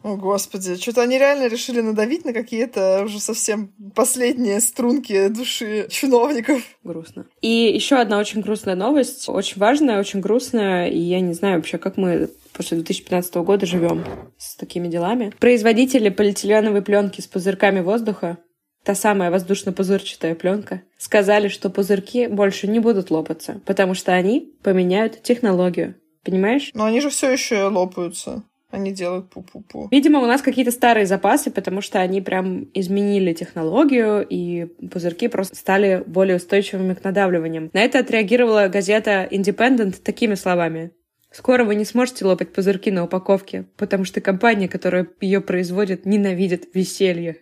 О, 0.02 0.16
Господи, 0.16 0.76
что-то 0.76 1.02
они 1.02 1.18
реально 1.18 1.46
решили 1.46 1.80
надавить 1.80 2.24
на 2.24 2.32
какие-то 2.32 3.02
уже 3.04 3.20
совсем 3.20 3.72
последние 3.94 4.60
струнки 4.60 5.28
души 5.28 5.86
чиновников. 5.90 6.62
Грустно. 6.82 7.26
И 7.40 7.48
еще 7.48 7.96
одна 7.96 8.18
очень 8.18 8.40
грустная 8.40 8.74
новость, 8.74 9.28
очень 9.28 9.58
важная, 9.58 10.00
очень 10.00 10.20
грустная, 10.20 10.88
и 10.88 10.98
я 10.98 11.20
не 11.20 11.34
знаю 11.34 11.56
вообще, 11.56 11.78
как 11.78 11.96
мы 11.96 12.30
после 12.52 12.76
2015 12.78 13.34
года 13.36 13.64
живем 13.66 14.04
с 14.38 14.56
такими 14.56 14.88
делами. 14.88 15.32
Производители 15.38 16.08
полиэтиленовой 16.08 16.82
пленки 16.82 17.20
с 17.20 17.26
пузырьками 17.26 17.80
воздуха 17.80 18.38
та 18.84 18.94
самая 18.94 19.30
воздушно-пузырчатая 19.30 20.34
пленка, 20.34 20.82
сказали, 20.98 21.48
что 21.48 21.70
пузырьки 21.70 22.26
больше 22.26 22.66
не 22.66 22.80
будут 22.80 23.10
лопаться, 23.10 23.60
потому 23.64 23.94
что 23.94 24.12
они 24.12 24.52
поменяют 24.62 25.22
технологию. 25.22 25.94
Понимаешь? 26.24 26.70
Но 26.74 26.84
они 26.84 27.00
же 27.00 27.10
все 27.10 27.30
еще 27.30 27.64
лопаются. 27.64 28.44
Они 28.72 28.90
делают 28.90 29.26
пу-пу-пу. 29.32 29.88
Видимо, 29.90 30.20
у 30.20 30.26
нас 30.26 30.40
какие-то 30.40 30.70
старые 30.70 31.04
запасы, 31.04 31.50
потому 31.50 31.82
что 31.82 32.00
они 32.00 32.22
прям 32.22 32.68
изменили 32.72 33.34
технологию, 33.34 34.26
и 34.26 34.64
пузырьки 34.90 35.28
просто 35.28 35.54
стали 35.56 36.02
более 36.06 36.36
устойчивыми 36.36 36.94
к 36.94 37.04
надавливаниям. 37.04 37.70
На 37.74 37.80
это 37.80 37.98
отреагировала 37.98 38.68
газета 38.68 39.28
Independent 39.30 40.00
такими 40.02 40.34
словами. 40.34 40.90
Скоро 41.30 41.64
вы 41.64 41.74
не 41.74 41.84
сможете 41.84 42.24
лопать 42.24 42.52
пузырьки 42.52 42.90
на 42.90 43.04
упаковке, 43.04 43.66
потому 43.76 44.04
что 44.04 44.22
компания, 44.22 44.68
которая 44.68 45.06
ее 45.20 45.42
производит, 45.42 46.06
ненавидит 46.06 46.74
веселье. 46.74 47.36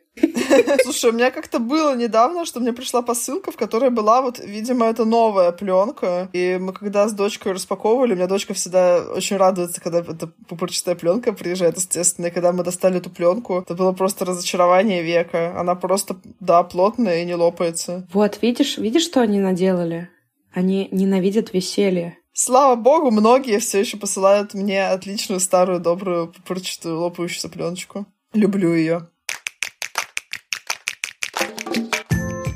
Слушай, 0.83 1.11
у 1.11 1.13
меня 1.13 1.31
как-то 1.31 1.59
было 1.59 1.95
недавно, 1.97 2.45
что 2.45 2.61
мне 2.61 2.73
пришла 2.73 3.03
посылка, 3.03 3.53
в 3.53 3.57
которой 3.57 3.91
была 3.91 4.23
вот, 4.23 4.39
видимо, 4.39 4.87
это 4.87 5.05
новая 5.05 5.53
пленка. 5.53 6.29
И 6.33 6.59
мы 6.61 6.73
когда 6.73 7.09
с 7.09 7.13
дочкой 7.13 7.53
распаковывали, 7.53 8.13
у 8.13 8.17
меня 8.17 8.27
дочка 8.27 8.55
всегда 8.55 9.03
очень 9.15 9.37
радуется, 9.37 9.81
когда 9.81 10.01
эта 10.01 10.29
пупырчатая 10.49 10.95
пленка 10.95 11.33
приезжает, 11.33 11.77
естественно. 11.77 12.27
И 12.27 12.31
когда 12.31 12.53
мы 12.53 12.65
достали 12.65 12.99
эту 12.99 13.11
пленку, 13.11 13.61
это 13.61 13.75
было 13.75 13.93
просто 13.93 14.25
разочарование 14.25 15.03
века. 15.03 15.59
Она 15.59 15.75
просто, 15.75 16.17
да, 16.41 16.63
плотная 16.63 17.23
и 17.23 17.27
не 17.27 17.35
лопается. 17.35 18.07
Вот, 18.13 18.39
видишь, 18.43 18.79
видишь, 18.79 19.05
что 19.05 19.21
они 19.21 19.39
наделали? 19.39 20.09
Они 20.53 20.89
ненавидят 20.91 21.53
веселье. 21.53 22.17
Слава 22.33 22.75
богу, 22.75 23.11
многие 23.11 23.59
все 23.59 23.81
еще 23.81 23.97
посылают 23.97 24.55
мне 24.55 24.89
отличную 24.89 25.41
старую 25.41 25.81
добрую 25.81 26.29
пупырчатую 26.29 26.99
лопающуюся 26.99 27.49
пленочку. 27.49 28.07
Люблю 28.33 28.73
ее. 28.73 29.09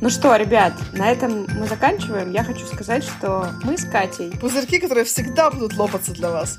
Ну 0.04 0.10
что, 0.10 0.36
ребят, 0.36 0.74
на 0.92 1.10
этом 1.10 1.46
мы 1.58 1.66
заканчиваем. 1.66 2.30
Я 2.30 2.44
хочу 2.44 2.66
сказать, 2.66 3.02
что 3.04 3.48
мы 3.62 3.78
с 3.78 3.86
Катей... 3.86 4.32
Пузырьки, 4.38 4.78
которые 4.78 5.06
всегда 5.06 5.50
будут 5.50 5.78
лопаться 5.78 6.12
для 6.12 6.28
вас. 6.28 6.58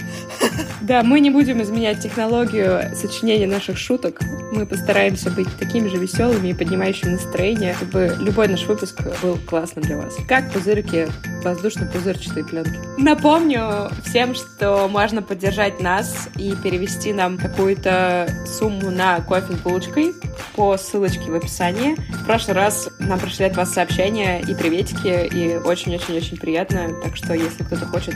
Да, 0.82 1.04
мы 1.04 1.20
не 1.20 1.30
будем 1.30 1.62
изменять 1.62 2.00
технологию 2.00 2.96
сочинения 2.96 3.46
наших 3.46 3.78
шуток. 3.78 4.20
Мы 4.52 4.66
постараемся 4.66 5.30
быть 5.30 5.48
такими 5.58 5.88
же 5.88 5.98
веселыми 5.98 6.50
и 6.50 6.54
поднимающими 6.56 7.12
настроение, 7.12 7.76
чтобы 7.76 8.16
любой 8.20 8.48
наш 8.48 8.64
выпуск 8.66 9.00
был 9.22 9.38
классным 9.48 9.84
для 9.84 9.98
вас. 9.98 10.16
Как 10.28 10.52
пузырьки 10.52 11.08
воздушно-пузырчатой 11.44 12.44
пленки. 12.44 12.80
Напомню 12.98 13.90
всем, 14.04 14.34
что 14.34 14.88
можно 14.88 15.22
поддержать 15.22 15.80
нас 15.80 16.30
и 16.36 16.56
перевести 16.56 17.14
нам 17.14 17.38
какую-то 17.38 18.28
сумму 18.48 18.90
на 18.90 19.22
кофе 19.22 19.54
с 19.54 19.60
булочкой 19.60 20.16
по 20.56 20.78
ссылочке 20.78 21.32
в 21.32 21.36
описании. 21.36 21.96
В 22.22 22.26
прошлый 22.26 22.56
раз 22.56 22.90
нам 23.00 23.20
пришли 23.20 23.35
пришли 23.36 23.52
от 23.52 23.58
вас 23.58 23.74
сообщения 23.74 24.40
и 24.40 24.56
приветики, 24.56 25.28
и 25.28 25.58
очень-очень-очень 25.58 26.38
приятно. 26.38 26.88
Так 27.04 27.18
что, 27.18 27.34
если 27.34 27.64
кто-то 27.64 27.86
хочет... 27.86 28.16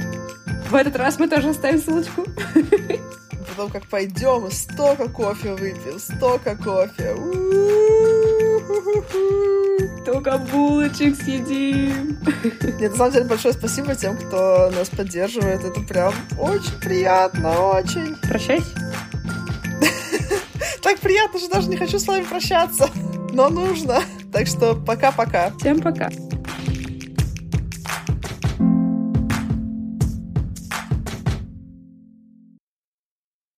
В 0.70 0.76
этот 0.76 0.95
раз 0.95 1.20
мы 1.20 1.28
тоже 1.28 1.49
оставим 1.49 1.78
ссылочку. 1.78 2.24
Потом 3.49 3.70
как 3.70 3.86
пойдем, 3.88 4.49
столько 4.49 5.09
кофе 5.09 5.55
выпьем, 5.55 5.99
столько 5.99 6.55
кофе. 6.55 7.17
Только 10.05 10.38
булочек 10.38 11.17
съедим. 11.17 12.17
Нет, 12.80 12.91
на 12.91 12.97
самом 12.97 13.11
деле 13.11 13.26
большое 13.26 13.53
спасибо 13.53 13.95
тем, 13.95 14.15
кто 14.15 14.72
нас 14.74 14.88
поддерживает. 14.88 15.65
Это 15.65 15.82
прям 15.82 16.13
очень 16.38 16.80
приятно, 16.80 17.59
очень. 17.59 18.15
Прощайся. 18.15 18.70
Так 20.82 20.99
приятно, 20.99 21.39
что 21.39 21.49
даже 21.49 21.67
не 21.67 21.76
хочу 21.76 21.99
с 21.99 22.07
вами 22.07 22.24
прощаться. 22.24 22.89
Но 23.34 23.49
нужно. 23.49 24.01
Так 24.32 24.47
что 24.47 24.75
пока-пока. 24.75 25.51
Всем 25.59 25.82
пока. 25.82 26.09